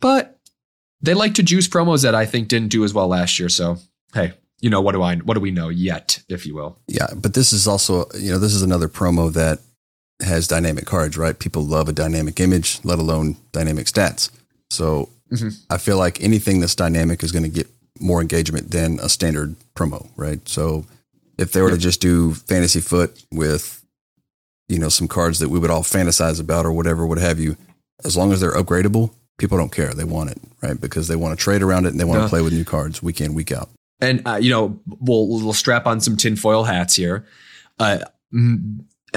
but 0.00 0.38
they 1.00 1.14
like 1.14 1.34
to 1.34 1.42
juice 1.42 1.68
promos 1.68 2.02
that 2.02 2.14
I 2.14 2.26
think 2.26 2.48
didn't 2.48 2.68
do 2.68 2.84
as 2.84 2.92
well 2.94 3.08
last 3.08 3.38
year. 3.38 3.48
So, 3.48 3.76
hey, 4.14 4.32
you 4.60 4.70
know, 4.70 4.80
what 4.80 4.92
do 4.92 5.02
I, 5.02 5.16
what 5.16 5.34
do 5.34 5.40
we 5.40 5.50
know 5.50 5.68
yet, 5.68 6.22
if 6.28 6.44
you 6.44 6.54
will? 6.54 6.78
Yeah. 6.86 7.08
But 7.14 7.34
this 7.34 7.52
is 7.52 7.68
also, 7.68 8.06
you 8.14 8.32
know, 8.32 8.38
this 8.38 8.54
is 8.54 8.62
another 8.62 8.88
promo 8.88 9.32
that 9.32 9.60
has 10.20 10.48
dynamic 10.48 10.84
cards, 10.84 11.16
right? 11.16 11.38
People 11.38 11.62
love 11.62 11.88
a 11.88 11.92
dynamic 11.92 12.40
image, 12.40 12.80
let 12.82 12.98
alone 12.98 13.36
dynamic 13.52 13.86
stats. 13.86 14.30
So 14.70 15.10
mm-hmm. 15.30 15.50
I 15.70 15.78
feel 15.78 15.96
like 15.96 16.20
anything 16.20 16.60
that's 16.60 16.74
dynamic 16.74 17.22
is 17.22 17.30
going 17.30 17.44
to 17.44 17.48
get 17.48 17.68
more 18.00 18.20
engagement 18.20 18.70
than 18.70 18.98
a 19.00 19.08
standard 19.08 19.54
promo, 19.76 20.08
right? 20.16 20.46
So 20.48 20.84
if 21.36 21.52
they 21.52 21.62
were 21.62 21.70
to 21.70 21.78
just 21.78 22.00
do 22.00 22.34
fantasy 22.34 22.80
FUT 22.80 23.10
with, 23.32 23.84
you 24.68 24.78
know, 24.78 24.88
some 24.88 25.08
cards 25.08 25.38
that 25.38 25.48
we 25.48 25.58
would 25.58 25.70
all 25.70 25.82
fantasize 25.82 26.40
about 26.40 26.66
or 26.66 26.72
whatever, 26.72 27.06
what 27.06 27.18
have 27.18 27.38
you, 27.38 27.56
as 28.04 28.16
long 28.16 28.32
as 28.32 28.40
they're 28.40 28.54
upgradable, 28.54 29.12
people 29.38 29.56
don't 29.56 29.72
care. 29.72 29.94
They 29.94 30.04
want 30.04 30.30
it, 30.30 30.38
right? 30.62 30.80
Because 30.80 31.06
they 31.06 31.16
want 31.16 31.38
to 31.38 31.42
trade 31.42 31.62
around 31.62 31.86
it 31.86 31.90
and 31.90 32.00
they 32.00 32.04
want 32.04 32.22
to 32.22 32.28
play 32.28 32.42
with 32.42 32.52
new 32.52 32.64
cards 32.64 33.02
week 33.02 33.20
in, 33.20 33.34
week 33.34 33.52
out 33.52 33.68
and 34.00 34.26
uh, 34.26 34.36
you 34.36 34.50
know 34.50 34.80
we'll 34.86 35.28
we'll 35.28 35.52
strap 35.52 35.86
on 35.86 36.00
some 36.00 36.16
tinfoil 36.16 36.64
hats 36.64 36.94
here. 36.96 37.26
Uh, 37.78 37.98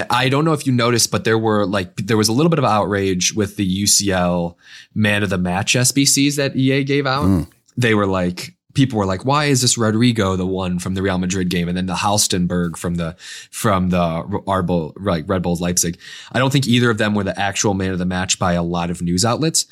I 0.08 0.28
don't 0.28 0.44
know 0.44 0.52
if 0.52 0.66
you 0.66 0.72
noticed, 0.72 1.10
but 1.10 1.24
there 1.24 1.38
were 1.38 1.66
like 1.66 1.96
there 1.96 2.16
was 2.16 2.28
a 2.28 2.32
little 2.32 2.50
bit 2.50 2.58
of 2.58 2.64
outrage 2.64 3.34
with 3.34 3.56
the 3.56 3.84
UCL 3.84 4.56
man 4.94 5.22
of 5.22 5.30
the 5.30 5.38
match 5.38 5.74
SBCs 5.74 6.36
that 6.36 6.56
EA 6.56 6.84
gave 6.84 7.06
out. 7.06 7.24
Mm. 7.24 7.46
They 7.76 7.94
were 7.94 8.06
like 8.06 8.54
people 8.74 8.98
were 8.98 9.06
like, 9.06 9.26
why 9.26 9.46
is 9.46 9.60
this 9.60 9.76
Rodrygo 9.76 10.36
the 10.36 10.46
one 10.46 10.78
from 10.78 10.94
the 10.94 11.02
Real 11.02 11.18
Madrid 11.18 11.50
game, 11.50 11.68
and 11.68 11.76
then 11.76 11.86
the 11.86 11.94
Halstenberg 11.94 12.76
from 12.76 12.94
the 12.94 13.16
from 13.50 13.90
the 13.90 14.22
Arbo, 14.46 14.94
like 14.98 15.28
Red 15.28 15.42
Bulls 15.42 15.60
Leipzig? 15.60 15.98
I 16.32 16.38
don't 16.38 16.52
think 16.52 16.66
either 16.66 16.90
of 16.90 16.98
them 16.98 17.14
were 17.14 17.24
the 17.24 17.38
actual 17.38 17.74
man 17.74 17.92
of 17.92 17.98
the 17.98 18.06
match 18.06 18.38
by 18.38 18.54
a 18.54 18.62
lot 18.62 18.90
of 18.90 19.02
news 19.02 19.24
outlets 19.24 19.66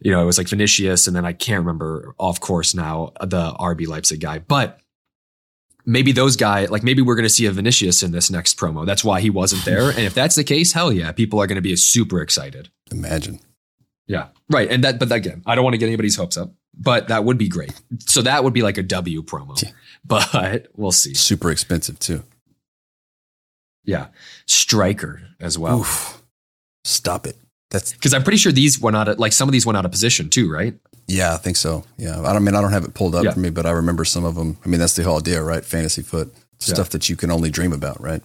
you 0.00 0.10
know, 0.10 0.22
it 0.22 0.26
was 0.26 0.38
like 0.38 0.48
Vinicius, 0.48 1.06
and 1.06 1.16
then 1.16 1.24
I 1.24 1.32
can't 1.32 1.60
remember 1.60 2.14
off 2.18 2.40
course 2.40 2.74
now 2.74 3.12
the 3.20 3.52
RB 3.52 3.86
Leipzig 3.86 4.20
guy, 4.20 4.38
but 4.38 4.80
maybe 5.86 6.12
those 6.12 6.36
guys, 6.36 6.70
like 6.70 6.82
maybe 6.82 7.00
we're 7.00 7.14
going 7.14 7.24
to 7.24 7.30
see 7.30 7.46
a 7.46 7.52
Vinicius 7.52 8.02
in 8.02 8.12
this 8.12 8.30
next 8.30 8.58
promo. 8.58 8.84
That's 8.84 9.04
why 9.04 9.20
he 9.20 9.30
wasn't 9.30 9.64
there. 9.64 9.90
And 9.90 10.00
if 10.00 10.12
that's 10.12 10.34
the 10.34 10.44
case, 10.44 10.72
hell 10.72 10.92
yeah, 10.92 11.12
people 11.12 11.40
are 11.40 11.46
going 11.46 11.56
to 11.56 11.62
be 11.62 11.74
super 11.76 12.20
excited. 12.20 12.68
Imagine. 12.90 13.40
Yeah. 14.06 14.28
Right. 14.50 14.70
And 14.70 14.84
that, 14.84 14.98
but 14.98 15.10
again, 15.10 15.42
I 15.46 15.54
don't 15.54 15.64
want 15.64 15.74
to 15.74 15.78
get 15.78 15.86
anybody's 15.86 16.16
hopes 16.16 16.36
up, 16.36 16.52
but 16.74 17.08
that 17.08 17.24
would 17.24 17.38
be 17.38 17.48
great. 17.48 17.72
So 18.00 18.22
that 18.22 18.44
would 18.44 18.52
be 18.52 18.62
like 18.62 18.78
a 18.78 18.82
W 18.82 19.22
promo, 19.22 19.60
yeah. 19.62 19.70
but 20.04 20.68
we'll 20.76 20.92
see. 20.92 21.14
Super 21.14 21.50
expensive 21.50 21.98
too. 21.98 22.22
Yeah. 23.84 24.08
Striker 24.46 25.22
as 25.40 25.58
well. 25.58 25.80
Oof. 25.80 26.22
Stop 26.84 27.26
it. 27.26 27.36
That's 27.70 27.92
because 27.92 28.14
I'm 28.14 28.22
pretty 28.22 28.38
sure 28.38 28.52
these 28.52 28.80
went 28.80 28.96
out 28.96 29.08
of 29.08 29.18
like 29.18 29.32
some 29.32 29.48
of 29.48 29.52
these 29.52 29.66
went 29.66 29.76
out 29.76 29.84
of 29.84 29.90
position 29.90 30.30
too, 30.30 30.50
right? 30.50 30.74
Yeah, 31.08 31.34
I 31.34 31.36
think 31.36 31.56
so. 31.56 31.84
Yeah, 31.96 32.20
I 32.20 32.32
don't 32.32 32.36
I 32.36 32.38
mean 32.38 32.54
I 32.54 32.60
don't 32.60 32.72
have 32.72 32.84
it 32.84 32.94
pulled 32.94 33.14
up 33.14 33.24
yeah. 33.24 33.32
for 33.32 33.40
me, 33.40 33.50
but 33.50 33.66
I 33.66 33.70
remember 33.70 34.04
some 34.04 34.24
of 34.24 34.34
them. 34.34 34.56
I 34.64 34.68
mean 34.68 34.78
that's 34.78 34.94
the 34.94 35.02
whole 35.02 35.18
idea, 35.18 35.42
right? 35.42 35.64
Fantasy 35.64 36.02
FUT 36.02 36.28
stuff 36.58 36.78
yeah. 36.78 36.90
that 36.92 37.08
you 37.08 37.16
can 37.16 37.30
only 37.30 37.50
dream 37.50 37.72
about, 37.72 38.00
right? 38.00 38.22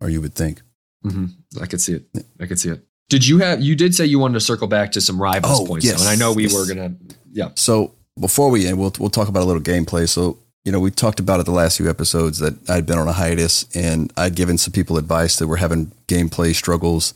Or 0.00 0.08
you 0.08 0.20
would 0.20 0.34
think. 0.34 0.62
Mm-hmm. 1.04 1.62
I 1.62 1.66
could 1.66 1.80
see 1.80 1.94
it. 1.94 2.04
I 2.40 2.46
could 2.46 2.58
see 2.58 2.70
it. 2.70 2.82
Did 3.10 3.26
you 3.26 3.38
have? 3.38 3.60
You 3.60 3.76
did 3.76 3.94
say 3.94 4.06
you 4.06 4.18
wanted 4.18 4.34
to 4.34 4.40
circle 4.40 4.66
back 4.66 4.92
to 4.92 5.00
some 5.00 5.20
rivals 5.20 5.60
oh, 5.60 5.66
points, 5.66 5.84
yes. 5.84 6.00
and 6.00 6.08
I 6.08 6.16
know 6.16 6.32
we 6.32 6.44
yes. 6.44 6.54
were 6.54 6.66
gonna. 6.66 6.94
Yeah. 7.30 7.50
So 7.54 7.94
before 8.18 8.50
we 8.50 8.66
end, 8.66 8.78
we'll 8.78 8.92
we'll 8.98 9.10
talk 9.10 9.28
about 9.28 9.42
a 9.42 9.44
little 9.44 9.62
gameplay. 9.62 10.08
So 10.08 10.38
you 10.64 10.72
know, 10.72 10.80
we 10.80 10.90
talked 10.90 11.20
about 11.20 11.40
it 11.40 11.46
the 11.46 11.52
last 11.52 11.76
few 11.76 11.90
episodes 11.90 12.38
that 12.38 12.70
I'd 12.70 12.86
been 12.86 12.98
on 12.98 13.06
a 13.06 13.12
hiatus, 13.12 13.66
and 13.74 14.12
I'd 14.16 14.34
given 14.34 14.56
some 14.56 14.72
people 14.72 14.96
advice 14.96 15.36
that 15.36 15.46
were 15.46 15.56
having 15.56 15.92
gameplay 16.08 16.54
struggles, 16.54 17.12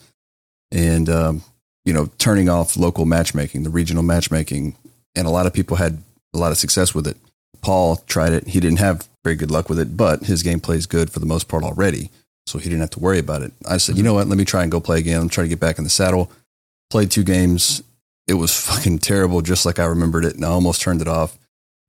and 0.70 1.08
um, 1.08 1.42
you 1.88 1.94
know, 1.94 2.11
turning 2.18 2.51
off 2.51 2.77
local 2.77 3.07
matchmaking, 3.07 3.62
the 3.62 3.70
regional 3.70 4.03
matchmaking, 4.03 4.77
and 5.16 5.27
a 5.27 5.31
lot 5.31 5.46
of 5.46 5.55
people 5.55 5.79
had 5.79 6.03
a 6.35 6.38
lot 6.38 6.53
of 6.53 6.59
success 6.59 6.94
with 6.94 7.07
it. 7.07 7.16
Paul 7.62 7.96
tried 8.07 8.35
it. 8.35 8.48
He 8.48 8.61
didn't 8.61 8.79
have 8.79 9.09
very 9.24 9.37
good 9.37 9.51
luck 9.51 9.70
with 9.70 9.79
it, 9.79 9.96
but 9.96 10.24
his 10.24 10.42
gameplay 10.42 10.77
is 10.77 10.85
good 10.85 11.11
for 11.11 11.18
the 11.18 11.24
most 11.24 11.48
part 11.48 11.64
already. 11.64 12.11
So 12.46 12.59
he 12.59 12.68
didn't 12.68 12.83
have 12.83 12.90
to 12.90 13.01
worry 13.01 13.18
about 13.18 13.40
it. 13.40 13.55
I 13.66 13.79
said, 13.79 13.96
you 13.96 14.03
know 14.03 14.12
what? 14.12 14.27
Let 14.27 14.37
me 14.37 14.44
try 14.44 14.62
and 14.62 14.70
go 14.70 14.81
play 14.81 14.98
again. 14.98 15.22
I'm 15.22 15.31
trying 15.31 15.46
to 15.46 15.48
get 15.48 15.61
back 15.61 15.79
in 15.79 15.85
the 15.85 15.90
saddle. 15.90 16.31
Played 16.90 17.11
two 17.11 17.24
games. 17.24 17.83
It 18.27 18.35
was 18.35 18.55
fucking 18.68 18.98
terrible, 18.98 19.40
just 19.40 19.64
like 19.64 19.79
I 19.79 19.87
remembered 19.87 20.27
it. 20.27 20.35
And 20.35 20.44
I 20.44 20.48
almost 20.48 20.83
turned 20.83 21.01
it 21.01 21.09
off. 21.09 21.38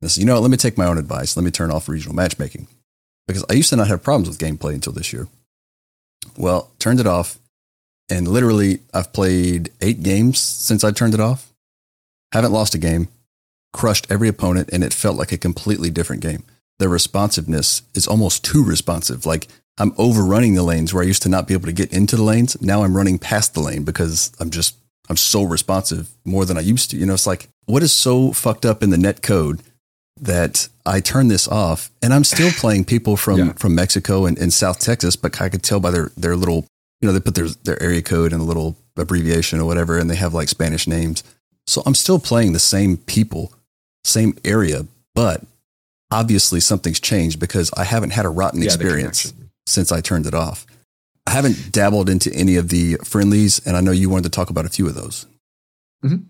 And 0.00 0.06
I 0.06 0.08
said, 0.08 0.20
you 0.20 0.26
know 0.26 0.36
what? 0.36 0.42
Let 0.42 0.50
me 0.50 0.56
take 0.56 0.78
my 0.78 0.86
own 0.86 0.96
advice. 0.96 1.36
Let 1.36 1.44
me 1.44 1.50
turn 1.50 1.70
off 1.70 1.90
regional 1.90 2.16
matchmaking 2.16 2.68
because 3.28 3.44
I 3.50 3.52
used 3.52 3.68
to 3.68 3.76
not 3.76 3.88
have 3.88 4.02
problems 4.02 4.30
with 4.30 4.38
gameplay 4.38 4.72
until 4.72 4.94
this 4.94 5.12
year. 5.12 5.28
Well, 6.38 6.70
turned 6.78 7.00
it 7.00 7.06
off 7.06 7.38
and 8.10 8.28
literally, 8.28 8.80
I've 8.92 9.12
played 9.12 9.70
eight 9.80 10.02
games 10.02 10.38
since 10.38 10.84
I 10.84 10.90
turned 10.90 11.14
it 11.14 11.20
off. 11.20 11.52
Haven't 12.32 12.52
lost 12.52 12.74
a 12.74 12.78
game, 12.78 13.08
crushed 13.72 14.06
every 14.10 14.28
opponent, 14.28 14.70
and 14.72 14.84
it 14.84 14.92
felt 14.92 15.16
like 15.16 15.32
a 15.32 15.38
completely 15.38 15.90
different 15.90 16.22
game. 16.22 16.44
The 16.78 16.88
responsiveness 16.88 17.82
is 17.94 18.06
almost 18.06 18.44
too 18.44 18.64
responsive. 18.64 19.26
Like 19.26 19.48
I'm 19.78 19.94
overrunning 19.96 20.54
the 20.54 20.62
lanes 20.62 20.92
where 20.92 21.02
I 21.02 21.06
used 21.06 21.22
to 21.22 21.28
not 21.28 21.46
be 21.46 21.54
able 21.54 21.66
to 21.66 21.72
get 21.72 21.92
into 21.92 22.16
the 22.16 22.22
lanes. 22.22 22.60
Now 22.60 22.82
I'm 22.84 22.96
running 22.96 23.18
past 23.18 23.54
the 23.54 23.60
lane 23.60 23.84
because 23.84 24.32
I'm 24.40 24.50
just, 24.50 24.76
I'm 25.08 25.16
so 25.16 25.42
responsive 25.42 26.10
more 26.24 26.44
than 26.44 26.56
I 26.56 26.60
used 26.60 26.90
to. 26.90 26.96
You 26.96 27.06
know, 27.06 27.14
it's 27.14 27.26
like, 27.26 27.48
what 27.66 27.82
is 27.82 27.92
so 27.92 28.32
fucked 28.32 28.66
up 28.66 28.82
in 28.82 28.90
the 28.90 28.98
net 28.98 29.22
code 29.22 29.62
that 30.20 30.68
I 30.84 31.00
turn 31.00 31.28
this 31.28 31.48
off 31.48 31.90
and 32.02 32.12
I'm 32.12 32.24
still 32.24 32.50
playing 32.52 32.84
people 32.84 33.16
from, 33.16 33.38
yeah. 33.38 33.52
from 33.54 33.74
Mexico 33.74 34.26
and, 34.26 34.38
and 34.38 34.52
South 34.52 34.80
Texas, 34.80 35.16
but 35.16 35.40
I 35.40 35.48
could 35.48 35.62
tell 35.62 35.80
by 35.80 35.90
their, 35.90 36.12
their 36.16 36.36
little 36.36 36.66
you 37.00 37.06
know, 37.06 37.12
they 37.12 37.20
put 37.20 37.34
their, 37.34 37.48
their 37.64 37.82
area 37.82 38.02
code 38.02 38.32
and 38.32 38.40
a 38.40 38.44
little 38.44 38.76
abbreviation 38.96 39.60
or 39.60 39.64
whatever, 39.64 39.98
and 39.98 40.10
they 40.10 40.16
have 40.16 40.34
like 40.34 40.48
Spanish 40.48 40.86
names. 40.86 41.22
So 41.66 41.82
I'm 41.86 41.94
still 41.94 42.18
playing 42.18 42.52
the 42.52 42.58
same 42.58 42.96
people, 42.96 43.52
same 44.04 44.36
area, 44.44 44.86
but 45.14 45.42
obviously 46.10 46.60
something's 46.60 47.00
changed 47.00 47.38
because 47.38 47.70
I 47.76 47.84
haven't 47.84 48.10
had 48.10 48.26
a 48.26 48.30
rotten 48.30 48.60
yeah, 48.60 48.66
experience 48.66 49.32
since 49.66 49.92
I 49.92 50.00
turned 50.00 50.26
it 50.26 50.34
off. 50.34 50.66
I 51.26 51.30
haven't 51.32 51.72
dabbled 51.72 52.08
into 52.08 52.32
any 52.34 52.56
of 52.56 52.68
the 52.70 52.96
friendlies, 53.04 53.64
and 53.64 53.76
I 53.76 53.80
know 53.80 53.92
you 53.92 54.10
wanted 54.10 54.24
to 54.24 54.30
talk 54.30 54.50
about 54.50 54.66
a 54.66 54.70
few 54.70 54.86
of 54.86 54.94
those. 54.94 55.26
Mm-hmm. 56.04 56.24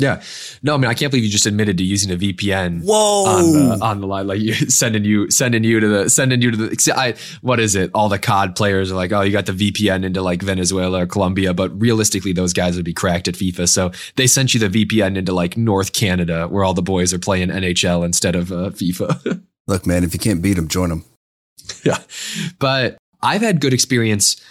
Yeah. 0.00 0.22
No, 0.62 0.74
I 0.74 0.78
mean, 0.78 0.90
I 0.90 0.94
can't 0.94 1.10
believe 1.10 1.24
you 1.24 1.30
just 1.30 1.44
admitted 1.44 1.76
to 1.78 1.84
using 1.84 2.10
a 2.10 2.16
VPN. 2.16 2.82
Whoa. 2.84 3.26
On 3.26 3.52
the, 3.52 3.84
on 3.84 4.00
the 4.00 4.06
line, 4.06 4.26
like 4.26 4.40
you 4.40 4.54
sending 4.70 5.04
you, 5.04 5.30
sending 5.30 5.62
you 5.62 5.78
to 5.78 5.88
the, 5.88 6.10
sending 6.10 6.40
you 6.40 6.50
to 6.50 6.56
the, 6.56 6.94
I, 6.96 7.14
what 7.42 7.60
is 7.60 7.76
it? 7.76 7.90
All 7.92 8.08
the 8.08 8.18
COD 8.18 8.56
players 8.56 8.90
are 8.90 8.94
like, 8.94 9.12
oh, 9.12 9.20
you 9.20 9.30
got 9.30 9.44
the 9.44 9.52
VPN 9.52 10.04
into 10.04 10.22
like 10.22 10.40
Venezuela 10.40 11.02
or 11.02 11.06
Colombia, 11.06 11.52
but 11.52 11.78
realistically, 11.78 12.32
those 12.32 12.54
guys 12.54 12.76
would 12.76 12.84
be 12.84 12.94
cracked 12.94 13.28
at 13.28 13.34
FIFA. 13.34 13.68
So 13.68 13.92
they 14.16 14.26
sent 14.26 14.54
you 14.54 14.66
the 14.66 14.86
VPN 14.86 15.16
into 15.16 15.32
like 15.32 15.58
North 15.58 15.92
Canada 15.92 16.48
where 16.48 16.64
all 16.64 16.74
the 16.74 16.82
boys 16.82 17.12
are 17.12 17.18
playing 17.18 17.50
NHL 17.50 18.04
instead 18.04 18.34
of 18.34 18.50
uh, 18.50 18.70
FIFA. 18.70 19.42
Look, 19.66 19.86
man, 19.86 20.02
if 20.02 20.14
you 20.14 20.18
can't 20.18 20.40
beat 20.40 20.54
them, 20.54 20.68
join 20.68 20.88
them. 20.88 21.04
Yeah. 21.84 21.98
But 22.58 22.96
I've 23.22 23.42
had 23.42 23.60
good 23.60 23.74
experience 23.74 24.42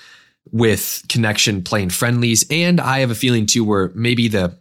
with 0.51 1.03
connection 1.09 1.63
playing 1.63 1.89
friendlies. 1.89 2.45
And 2.49 2.79
I 2.79 2.99
have 2.99 3.11
a 3.11 3.15
feeling 3.15 3.45
too, 3.45 3.63
where 3.63 3.91
maybe 3.95 4.27
the, 4.27 4.57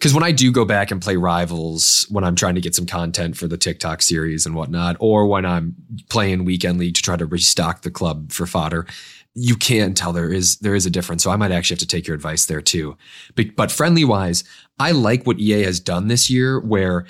because 0.00 0.14
when 0.14 0.24
I 0.24 0.32
do 0.32 0.50
go 0.50 0.64
back 0.64 0.90
and 0.90 1.02
play 1.02 1.16
Rivals, 1.16 2.06
when 2.08 2.24
I'm 2.24 2.34
trying 2.34 2.54
to 2.54 2.60
get 2.62 2.74
some 2.74 2.86
content 2.86 3.36
for 3.36 3.46
the 3.46 3.58
TikTok 3.58 4.00
series 4.00 4.46
and 4.46 4.54
whatnot, 4.54 4.96
or 4.98 5.26
when 5.26 5.44
I'm 5.44 5.76
playing 6.08 6.46
Weekend 6.46 6.78
League 6.78 6.94
to 6.94 7.02
try 7.02 7.18
to 7.18 7.26
restock 7.26 7.82
the 7.82 7.90
club 7.90 8.32
for 8.32 8.46
fodder, 8.46 8.86
you 9.34 9.56
can 9.56 9.92
tell 9.92 10.14
there 10.14 10.32
is 10.32 10.56
there 10.60 10.74
is 10.74 10.86
a 10.86 10.90
difference. 10.90 11.22
So 11.22 11.30
I 11.30 11.36
might 11.36 11.52
actually 11.52 11.74
have 11.74 11.80
to 11.80 11.86
take 11.86 12.06
your 12.06 12.14
advice 12.14 12.46
there 12.46 12.62
too. 12.62 12.96
But, 13.34 13.54
but 13.56 13.70
friendly 13.70 14.06
wise, 14.06 14.42
I 14.78 14.92
like 14.92 15.26
what 15.26 15.38
EA 15.38 15.64
has 15.64 15.78
done 15.78 16.08
this 16.08 16.30
year 16.30 16.58
where 16.58 17.04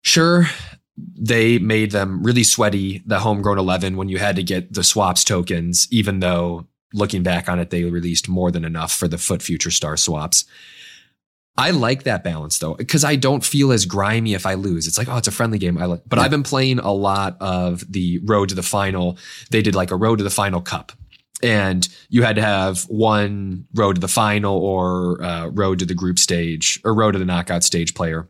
sure 0.00 0.46
they 0.96 1.58
made 1.58 1.90
them 1.90 2.22
really 2.22 2.44
sweaty 2.44 3.02
the 3.04 3.18
homegrown 3.18 3.58
11 3.58 3.98
when 3.98 4.08
you 4.08 4.16
had 4.16 4.36
to 4.36 4.42
get 4.42 4.72
the 4.72 4.82
swaps 4.82 5.22
tokens 5.22 5.86
even 5.90 6.20
though 6.20 6.66
looking 6.94 7.22
back 7.22 7.50
on 7.50 7.58
it 7.58 7.68
they 7.68 7.84
released 7.84 8.26
more 8.26 8.50
than 8.50 8.64
enough 8.64 8.92
for 8.92 9.06
the 9.06 9.18
FUT 9.18 9.42
future 9.42 9.70
star 9.70 9.98
swaps 9.98 10.46
I 11.58 11.70
like 11.70 12.02
that 12.04 12.22
balance 12.22 12.58
though, 12.58 12.74
because 12.74 13.04
I 13.04 13.16
don't 13.16 13.44
feel 13.44 13.72
as 13.72 13.86
grimy 13.86 14.34
if 14.34 14.44
I 14.46 14.54
lose. 14.54 14.86
It's 14.86 14.98
like, 14.98 15.08
oh, 15.08 15.16
it's 15.16 15.28
a 15.28 15.32
friendly 15.32 15.58
game. 15.58 15.78
I 15.78 15.86
like, 15.86 16.02
but 16.06 16.18
yeah. 16.18 16.24
I've 16.24 16.30
been 16.30 16.42
playing 16.42 16.78
a 16.78 16.92
lot 16.92 17.36
of 17.40 17.90
the 17.90 18.20
road 18.24 18.50
to 18.50 18.54
the 18.54 18.62
final. 18.62 19.18
They 19.50 19.62
did 19.62 19.74
like 19.74 19.90
a 19.90 19.96
road 19.96 20.18
to 20.18 20.24
the 20.24 20.30
final 20.30 20.60
cup 20.60 20.92
and 21.42 21.88
you 22.08 22.22
had 22.22 22.36
to 22.36 22.42
have 22.42 22.82
one 22.84 23.66
road 23.74 23.96
to 23.96 24.00
the 24.00 24.08
final 24.08 24.56
or 24.56 25.22
uh, 25.22 25.46
road 25.48 25.78
to 25.80 25.86
the 25.86 25.94
group 25.94 26.18
stage 26.18 26.80
or 26.84 26.94
road 26.94 27.12
to 27.12 27.18
the 27.18 27.24
knockout 27.24 27.62
stage 27.62 27.94
player. 27.94 28.28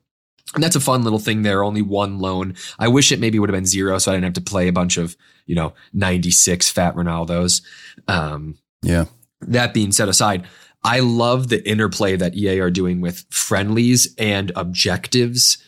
And 0.55 0.63
that's 0.63 0.77
a 0.77 0.81
fun 0.81 1.03
little 1.03 1.19
thing 1.19 1.43
there. 1.43 1.65
Only 1.65 1.83
one 1.83 2.19
loan. 2.19 2.55
I 2.79 2.89
wish 2.89 3.13
it 3.13 3.21
maybe 3.21 3.39
would 3.39 3.49
have 3.49 3.57
been 3.57 3.67
zero, 3.67 3.99
so 3.99 4.11
I 4.11 4.15
didn't 4.15 4.25
have 4.25 4.45
to 4.45 4.51
play 4.51 4.69
a 4.69 4.73
bunch 4.73 4.97
of, 4.97 5.17
you 5.45 5.55
know, 5.55 5.75
96 5.93 6.71
fat 6.71 6.95
Ronaldos. 6.95 7.63
Um, 8.09 8.59
yeah. 8.83 9.07
That 9.43 9.75
being 9.75 9.93
set 9.93 10.09
aside, 10.09 10.47
I 10.87 11.01
love 11.01 11.49
the 11.49 11.69
interplay 11.69 12.15
that 12.15 12.37
EA 12.37 12.61
are 12.61 12.71
doing 12.71 13.01
with 13.01 13.25
friendlies 13.29 14.15
and 14.19 14.53
objectives. 14.55 15.59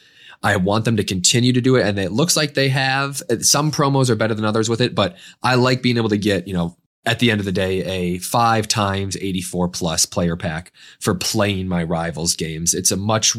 I 0.44 0.54
want 0.54 0.84
them 0.84 0.96
to 0.96 1.02
continue 1.02 1.52
to 1.52 1.60
do 1.60 1.74
it. 1.74 1.84
And 1.84 1.98
it 1.98 2.12
looks 2.12 2.36
like 2.36 2.54
they 2.54 2.68
have. 2.68 3.20
Some 3.40 3.72
promos 3.72 4.10
are 4.10 4.14
better 4.14 4.34
than 4.34 4.44
others 4.44 4.68
with 4.68 4.80
it, 4.80 4.94
but 4.94 5.16
I 5.42 5.56
like 5.56 5.82
being 5.82 5.96
able 5.96 6.10
to 6.10 6.16
get, 6.16 6.46
you 6.46 6.54
know, 6.54 6.76
at 7.04 7.18
the 7.18 7.32
end 7.32 7.40
of 7.40 7.46
the 7.46 7.52
day, 7.52 7.82
a 7.84 8.18
five 8.18 8.68
times 8.68 9.16
84 9.16 9.70
plus 9.70 10.06
player 10.06 10.36
pack 10.36 10.72
for 11.00 11.16
playing 11.16 11.66
my 11.66 11.82
rivals 11.82 12.36
games. 12.36 12.72
It's 12.72 12.92
a 12.92 12.96
much, 12.96 13.36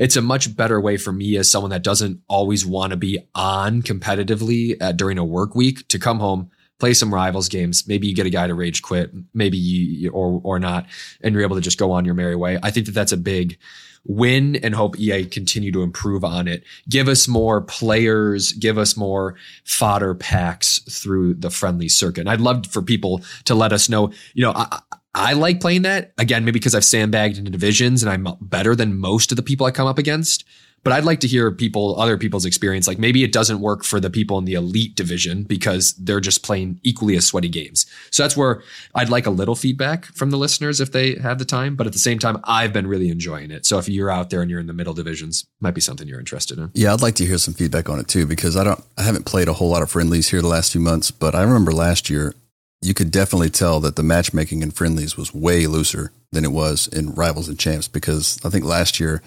it's 0.00 0.16
a 0.16 0.22
much 0.22 0.56
better 0.56 0.80
way 0.80 0.96
for 0.96 1.12
me 1.12 1.36
as 1.36 1.48
someone 1.48 1.70
that 1.70 1.84
doesn't 1.84 2.22
always 2.28 2.66
want 2.66 2.90
to 2.90 2.96
be 2.96 3.20
on 3.36 3.82
competitively 3.82 4.76
uh, 4.80 4.90
during 4.90 5.16
a 5.18 5.24
work 5.24 5.54
week 5.54 5.86
to 5.88 5.98
come 5.98 6.18
home, 6.18 6.50
play 6.80 6.94
some 6.94 7.14
rivals 7.14 7.48
games. 7.48 7.86
Maybe 7.86 8.08
you 8.08 8.14
get 8.14 8.26
a 8.26 8.30
guy 8.30 8.46
to 8.46 8.54
rage 8.54 8.82
quit, 8.82 9.12
maybe 9.32 9.56
you, 9.56 10.10
or, 10.10 10.40
or 10.42 10.58
not, 10.58 10.86
and 11.20 11.34
you're 11.34 11.44
able 11.44 11.56
to 11.56 11.62
just 11.62 11.78
go 11.78 11.92
on 11.92 12.04
your 12.04 12.14
merry 12.14 12.36
way. 12.36 12.58
I 12.62 12.70
think 12.70 12.86
that 12.86 12.92
that's 12.92 13.12
a 13.12 13.16
big, 13.16 13.58
win 14.04 14.56
and 14.56 14.74
hope 14.74 14.98
EA 14.98 15.24
continue 15.26 15.70
to 15.72 15.82
improve 15.82 16.24
on 16.24 16.48
it. 16.48 16.64
Give 16.88 17.08
us 17.08 17.28
more 17.28 17.60
players, 17.60 18.52
give 18.52 18.78
us 18.78 18.96
more 18.96 19.36
fodder 19.64 20.14
packs 20.14 20.78
through 20.90 21.34
the 21.34 21.50
friendly 21.50 21.88
circuit. 21.88 22.22
And 22.22 22.30
I'd 22.30 22.40
love 22.40 22.66
for 22.66 22.82
people 22.82 23.22
to 23.44 23.54
let 23.54 23.72
us 23.72 23.88
know, 23.88 24.10
you 24.34 24.42
know, 24.42 24.52
I, 24.54 24.80
I 25.14 25.32
like 25.34 25.60
playing 25.60 25.82
that 25.82 26.12
again, 26.18 26.44
maybe 26.44 26.58
because 26.58 26.74
I've 26.74 26.84
sandbagged 26.84 27.36
into 27.36 27.50
divisions 27.50 28.02
and 28.02 28.10
I'm 28.10 28.36
better 28.40 28.74
than 28.74 28.98
most 28.98 29.32
of 29.32 29.36
the 29.36 29.42
people 29.42 29.66
I 29.66 29.70
come 29.70 29.86
up 29.86 29.98
against. 29.98 30.44
But 30.82 30.92
I'd 30.94 31.04
like 31.04 31.20
to 31.20 31.28
hear 31.28 31.50
people, 31.50 32.00
other 32.00 32.16
people's 32.16 32.44
experience. 32.44 32.86
Like 32.88 32.98
maybe 32.98 33.22
it 33.22 33.32
doesn't 33.32 33.60
work 33.60 33.84
for 33.84 34.00
the 34.00 34.10
people 34.10 34.38
in 34.38 34.44
the 34.46 34.54
elite 34.54 34.94
division 34.94 35.42
because 35.42 35.92
they're 35.94 36.20
just 36.20 36.42
playing 36.42 36.80
equally 36.82 37.16
as 37.16 37.26
sweaty 37.26 37.48
games. 37.48 37.86
So 38.10 38.22
that's 38.22 38.36
where 38.36 38.62
I'd 38.94 39.10
like 39.10 39.26
a 39.26 39.30
little 39.30 39.54
feedback 39.54 40.06
from 40.06 40.30
the 40.30 40.38
listeners 40.38 40.80
if 40.80 40.92
they 40.92 41.16
have 41.16 41.38
the 41.38 41.44
time. 41.44 41.76
But 41.76 41.86
at 41.86 41.92
the 41.92 41.98
same 41.98 42.18
time, 42.18 42.38
I've 42.44 42.72
been 42.72 42.86
really 42.86 43.10
enjoying 43.10 43.50
it. 43.50 43.66
So 43.66 43.78
if 43.78 43.88
you're 43.88 44.10
out 44.10 44.30
there 44.30 44.40
and 44.40 44.50
you're 44.50 44.60
in 44.60 44.66
the 44.66 44.72
middle 44.72 44.94
divisions, 44.94 45.46
might 45.60 45.74
be 45.74 45.80
something 45.80 46.08
you're 46.08 46.20
interested 46.20 46.58
in. 46.58 46.70
Yeah, 46.74 46.92
I'd 46.92 47.02
like 47.02 47.16
to 47.16 47.26
hear 47.26 47.38
some 47.38 47.54
feedback 47.54 47.88
on 47.88 47.98
it 47.98 48.08
too 48.08 48.26
because 48.26 48.56
I 48.56 48.64
don't, 48.64 48.82
I 48.96 49.02
haven't 49.02 49.26
played 49.26 49.48
a 49.48 49.54
whole 49.54 49.68
lot 49.68 49.82
of 49.82 49.90
friendlies 49.90 50.30
here 50.30 50.40
the 50.40 50.48
last 50.48 50.72
few 50.72 50.80
months. 50.80 51.10
But 51.10 51.34
I 51.34 51.42
remember 51.42 51.72
last 51.72 52.08
year, 52.08 52.34
you 52.82 52.94
could 52.94 53.10
definitely 53.10 53.50
tell 53.50 53.80
that 53.80 53.96
the 53.96 54.02
matchmaking 54.02 54.62
in 54.62 54.70
friendlies 54.70 55.16
was 55.16 55.34
way 55.34 55.66
looser 55.66 56.12
than 56.32 56.44
it 56.44 56.52
was 56.52 56.88
in 56.88 57.14
rivals 57.14 57.48
and 57.48 57.58
champs 57.58 57.88
because 57.88 58.38
I 58.44 58.48
think 58.48 58.64
last 58.64 58.98
year 58.98 59.22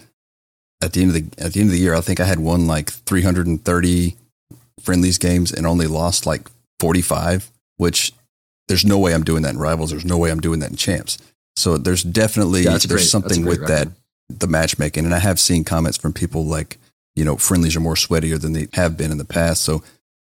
at 0.82 0.92
the 0.92 1.02
end 1.02 1.14
of 1.14 1.14
the 1.14 1.44
at 1.44 1.52
the 1.52 1.60
end 1.60 1.68
of 1.68 1.72
the 1.72 1.80
year, 1.80 1.94
I 1.94 2.00
think 2.00 2.20
I 2.20 2.24
had 2.24 2.40
won 2.40 2.66
like 2.66 2.90
330 2.90 4.16
friendlies 4.80 5.18
games 5.18 5.52
and 5.52 5.66
only 5.66 5.86
lost 5.86 6.26
like 6.26 6.48
45, 6.80 7.50
which 7.76 8.12
there's 8.68 8.84
no 8.84 8.98
way 8.98 9.14
I'm 9.14 9.24
doing 9.24 9.42
that 9.42 9.54
in 9.54 9.58
rivals. 9.58 9.90
There's 9.90 10.04
no 10.04 10.18
way 10.18 10.30
I'm 10.30 10.40
doing 10.40 10.60
that 10.60 10.70
in 10.70 10.76
champs. 10.76 11.18
So 11.56 11.78
there's 11.78 12.02
definitely 12.02 12.62
yeah, 12.62 12.70
there's 12.70 12.86
great, 12.86 13.00
something 13.00 13.44
with 13.44 13.60
record. 13.60 13.88
that 13.88 13.88
the 14.28 14.46
matchmaking, 14.46 15.04
and 15.04 15.14
I 15.14 15.18
have 15.18 15.38
seen 15.38 15.64
comments 15.64 15.98
from 15.98 16.12
people 16.12 16.44
like 16.44 16.78
you 17.14 17.24
know 17.24 17.36
friendlies 17.36 17.76
are 17.76 17.80
more 17.80 17.94
sweatier 17.94 18.40
than 18.40 18.52
they 18.52 18.68
have 18.72 18.96
been 18.96 19.10
in 19.10 19.18
the 19.18 19.24
past. 19.24 19.62
So 19.62 19.78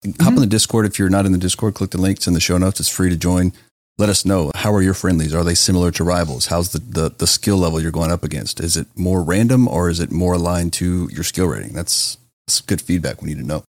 mm-hmm. 0.04 0.22
hop 0.22 0.34
on 0.34 0.40
the 0.40 0.46
Discord 0.46 0.86
if 0.86 0.98
you're 0.98 1.10
not 1.10 1.26
in 1.26 1.32
the 1.32 1.38
Discord. 1.38 1.74
Click 1.74 1.90
the 1.90 2.00
links 2.00 2.26
in 2.26 2.34
the 2.34 2.40
show 2.40 2.58
notes. 2.58 2.80
It's 2.80 2.88
free 2.88 3.10
to 3.10 3.16
join 3.16 3.52
let 3.98 4.08
us 4.08 4.24
know. 4.24 4.50
How 4.54 4.72
are 4.72 4.82
your 4.82 4.94
friendlies? 4.94 5.34
Are 5.34 5.44
they 5.44 5.54
similar 5.54 5.90
to 5.92 6.04
rivals? 6.04 6.46
How's 6.46 6.72
the, 6.72 6.78
the, 6.78 7.08
the 7.10 7.26
skill 7.26 7.58
level 7.58 7.80
you're 7.80 7.92
going 7.92 8.10
up 8.10 8.24
against? 8.24 8.60
Is 8.60 8.76
it 8.76 8.86
more 8.96 9.22
random 9.22 9.68
or 9.68 9.88
is 9.88 10.00
it 10.00 10.10
more 10.10 10.34
aligned 10.34 10.72
to 10.74 11.08
your 11.12 11.24
skill 11.24 11.46
rating? 11.46 11.72
That's, 11.72 12.18
that's 12.46 12.60
good 12.60 12.80
feedback. 12.80 13.22
We 13.22 13.28
need 13.28 13.38
to 13.38 13.46
know. 13.46 13.64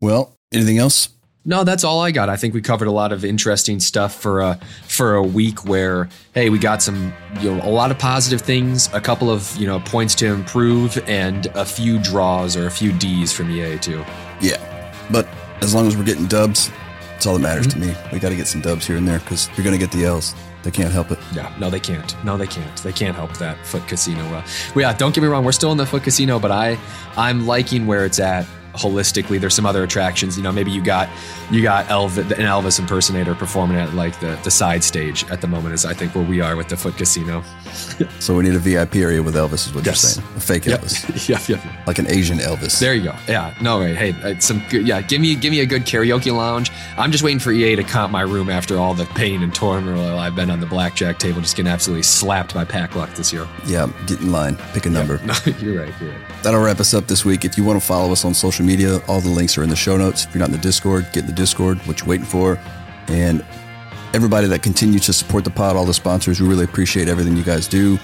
Well 0.00 0.34
anything 0.54 0.78
else? 0.78 1.08
No, 1.46 1.62
that's 1.62 1.84
all 1.84 2.00
I 2.00 2.10
got. 2.10 2.30
I 2.30 2.36
think 2.36 2.54
we 2.54 2.62
covered 2.62 2.88
a 2.88 2.92
lot 2.92 3.12
of 3.12 3.22
interesting 3.22 3.78
stuff 3.78 4.14
for 4.14 4.40
a 4.40 4.58
for 4.88 5.14
a 5.14 5.22
week 5.22 5.66
where 5.66 6.08
hey, 6.32 6.48
we 6.48 6.58
got 6.58 6.80
some 6.80 7.12
you 7.40 7.54
know 7.54 7.62
a 7.62 7.68
lot 7.68 7.90
of 7.90 7.98
positive 7.98 8.40
things, 8.40 8.88
a 8.94 9.00
couple 9.00 9.30
of 9.30 9.54
you 9.56 9.66
know 9.66 9.78
points 9.80 10.14
to 10.16 10.26
improve, 10.26 10.96
and 11.06 11.46
a 11.48 11.64
few 11.66 11.98
draws 11.98 12.56
or 12.56 12.66
a 12.66 12.70
few 12.70 12.92
D's 12.92 13.30
from 13.30 13.50
EA 13.50 13.78
too. 13.78 14.02
Yeah, 14.40 14.56
but 15.10 15.28
as 15.60 15.74
long 15.74 15.86
as 15.86 15.98
we're 15.98 16.04
getting 16.04 16.26
dubs, 16.26 16.70
that's 17.14 17.26
all 17.26 17.34
that 17.34 17.40
matters 17.40 17.66
mm-hmm. 17.68 17.80
to 17.80 17.86
me. 17.86 17.96
We 18.12 18.18
got 18.18 18.28
to 18.28 18.36
get 18.36 18.46
some 18.46 18.60
dubs 18.60 18.86
here 18.86 18.96
and 18.96 19.08
there 19.08 19.18
because 19.20 19.48
you're 19.56 19.64
going 19.64 19.78
to 19.78 19.78
get 19.78 19.90
the 19.90 20.04
L's. 20.04 20.34
They 20.62 20.70
can't 20.70 20.92
help 20.92 21.10
it. 21.10 21.18
Yeah, 21.34 21.54
no, 21.58 21.70
they 21.70 21.80
can't. 21.80 22.14
No, 22.24 22.36
they 22.36 22.46
can't. 22.46 22.76
They 22.82 22.92
can't 22.92 23.14
help 23.14 23.36
that 23.38 23.58
FUT 23.66 23.86
Casino. 23.86 24.22
Well, 24.30 24.44
yeah, 24.76 24.92
don't 24.94 25.14
get 25.14 25.20
me 25.20 25.28
wrong. 25.28 25.44
We're 25.44 25.52
still 25.52 25.72
in 25.72 25.78
the 25.78 25.86
FUT 25.86 26.02
Casino, 26.02 26.38
but 26.38 26.50
I, 26.50 26.78
I'm 27.16 27.46
liking 27.46 27.86
where 27.86 28.04
it's 28.06 28.18
at 28.18 28.46
holistically. 28.74 29.40
There's 29.40 29.54
some 29.54 29.66
other 29.66 29.82
attractions. 29.82 30.36
You 30.36 30.42
know, 30.42 30.52
maybe 30.52 30.70
you 30.70 30.82
got 30.82 31.08
you 31.50 31.62
got 31.62 31.86
Elvis, 31.86 32.18
an 32.18 32.46
Elvis 32.46 32.78
impersonator 32.78 33.34
performing 33.34 33.76
at 33.76 33.94
like 33.94 34.18
the 34.20 34.38
the 34.44 34.50
side 34.50 34.84
stage 34.84 35.24
at 35.30 35.40
the 35.40 35.46
moment 35.46 35.74
is 35.74 35.84
I 35.84 35.94
think 35.94 36.14
where 36.14 36.24
we 36.24 36.40
are 36.40 36.56
with 36.56 36.68
the 36.68 36.76
FUT 36.76 36.96
Casino. 36.96 37.42
so 38.20 38.36
we 38.36 38.44
need 38.44 38.54
a 38.54 38.58
VIP 38.58 38.96
area 38.96 39.22
with 39.22 39.34
Elvis, 39.34 39.66
is 39.66 39.74
what 39.74 39.84
yes. 39.84 40.16
you're 40.16 40.24
saying? 40.24 40.36
A 40.36 40.40
fake 40.40 40.66
yep. 40.66 40.80
Elvis. 40.80 41.28
yep, 41.28 41.48
yep. 41.48 41.86
Like 41.86 41.98
an 41.98 42.06
Asian 42.08 42.38
Elvis. 42.38 42.78
There 42.78 42.94
you 42.94 43.04
go. 43.04 43.16
Yeah. 43.28 43.54
No, 43.60 43.80
right. 43.80 43.96
Hey, 43.96 44.38
some 44.40 44.62
good. 44.70 44.86
Yeah, 44.86 45.02
give 45.02 45.20
me 45.20 45.34
give 45.34 45.50
me 45.50 45.60
a 45.60 45.66
good 45.66 45.82
karaoke 45.82 46.34
lounge. 46.34 46.70
I'm 46.96 47.12
just 47.12 47.24
waiting 47.24 47.40
for 47.40 47.52
EA 47.52 47.76
to 47.76 47.84
comp 47.84 48.12
my 48.12 48.22
room 48.22 48.48
after 48.48 48.78
all 48.78 48.94
the 48.94 49.06
pain 49.06 49.42
and 49.42 49.54
turmoil 49.54 50.18
I've 50.18 50.34
been 50.34 50.50
on 50.50 50.60
the 50.60 50.66
blackjack 50.66 51.18
table, 51.18 51.40
just 51.40 51.56
getting 51.56 51.70
absolutely 51.70 52.02
slapped 52.02 52.54
by 52.54 52.64
pack 52.64 52.94
luck 52.94 53.14
this 53.14 53.32
year. 53.32 53.46
Yeah, 53.66 53.90
get 54.06 54.20
in 54.20 54.32
line. 54.32 54.56
Pick 54.72 54.86
a 54.86 54.90
number. 54.90 55.18
No, 55.24 55.34
you're 55.60 55.80
right. 55.82 55.94
You're 56.00 56.10
right. 56.10 56.42
That'll 56.42 56.62
wrap 56.62 56.80
us 56.80 56.94
up 56.94 57.06
this 57.06 57.24
week. 57.24 57.44
If 57.44 57.56
you 57.56 57.64
want 57.64 57.80
to 57.80 57.86
follow 57.86 58.12
us 58.12 58.24
on 58.24 58.34
social 58.34 58.63
media, 58.64 59.00
all 59.06 59.20
the 59.20 59.28
links 59.28 59.56
are 59.58 59.62
in 59.62 59.68
the 59.68 59.76
show 59.76 59.96
notes. 59.96 60.24
If 60.24 60.34
you're 60.34 60.40
not 60.40 60.48
in 60.48 60.52
the 60.52 60.58
Discord, 60.58 61.06
get 61.12 61.24
in 61.24 61.26
the 61.26 61.32
Discord. 61.32 61.78
What 61.86 62.00
you 62.00 62.06
waiting 62.06 62.26
for? 62.26 62.58
And 63.08 63.44
everybody 64.12 64.46
that 64.46 64.62
continues 64.62 65.06
to 65.06 65.12
support 65.12 65.44
the 65.44 65.50
pod, 65.50 65.76
all 65.76 65.84
the 65.84 65.94
sponsors, 65.94 66.40
we 66.40 66.48
really 66.48 66.64
appreciate 66.64 67.08
everything 67.08 67.36
you 67.36 67.44
guys 67.44 67.68
do. 67.68 67.98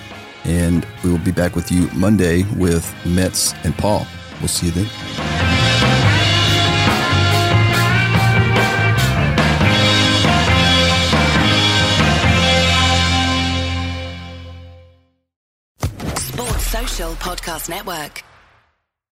And 0.45 0.87
we 1.05 1.11
will 1.11 1.19
be 1.19 1.33
back 1.33 1.55
with 1.55 1.71
you 1.71 1.89
Monday 1.95 2.45
with 2.57 2.95
Metz 3.05 3.55
and 3.65 3.77
Paul. 3.77 4.07
We'll 4.41 4.49
see 4.49 4.67
you 4.67 4.73
then. 4.73 4.87
Sports 16.17 16.67
Social 16.67 17.13
Podcast 17.17 17.69
Network. 17.69 18.25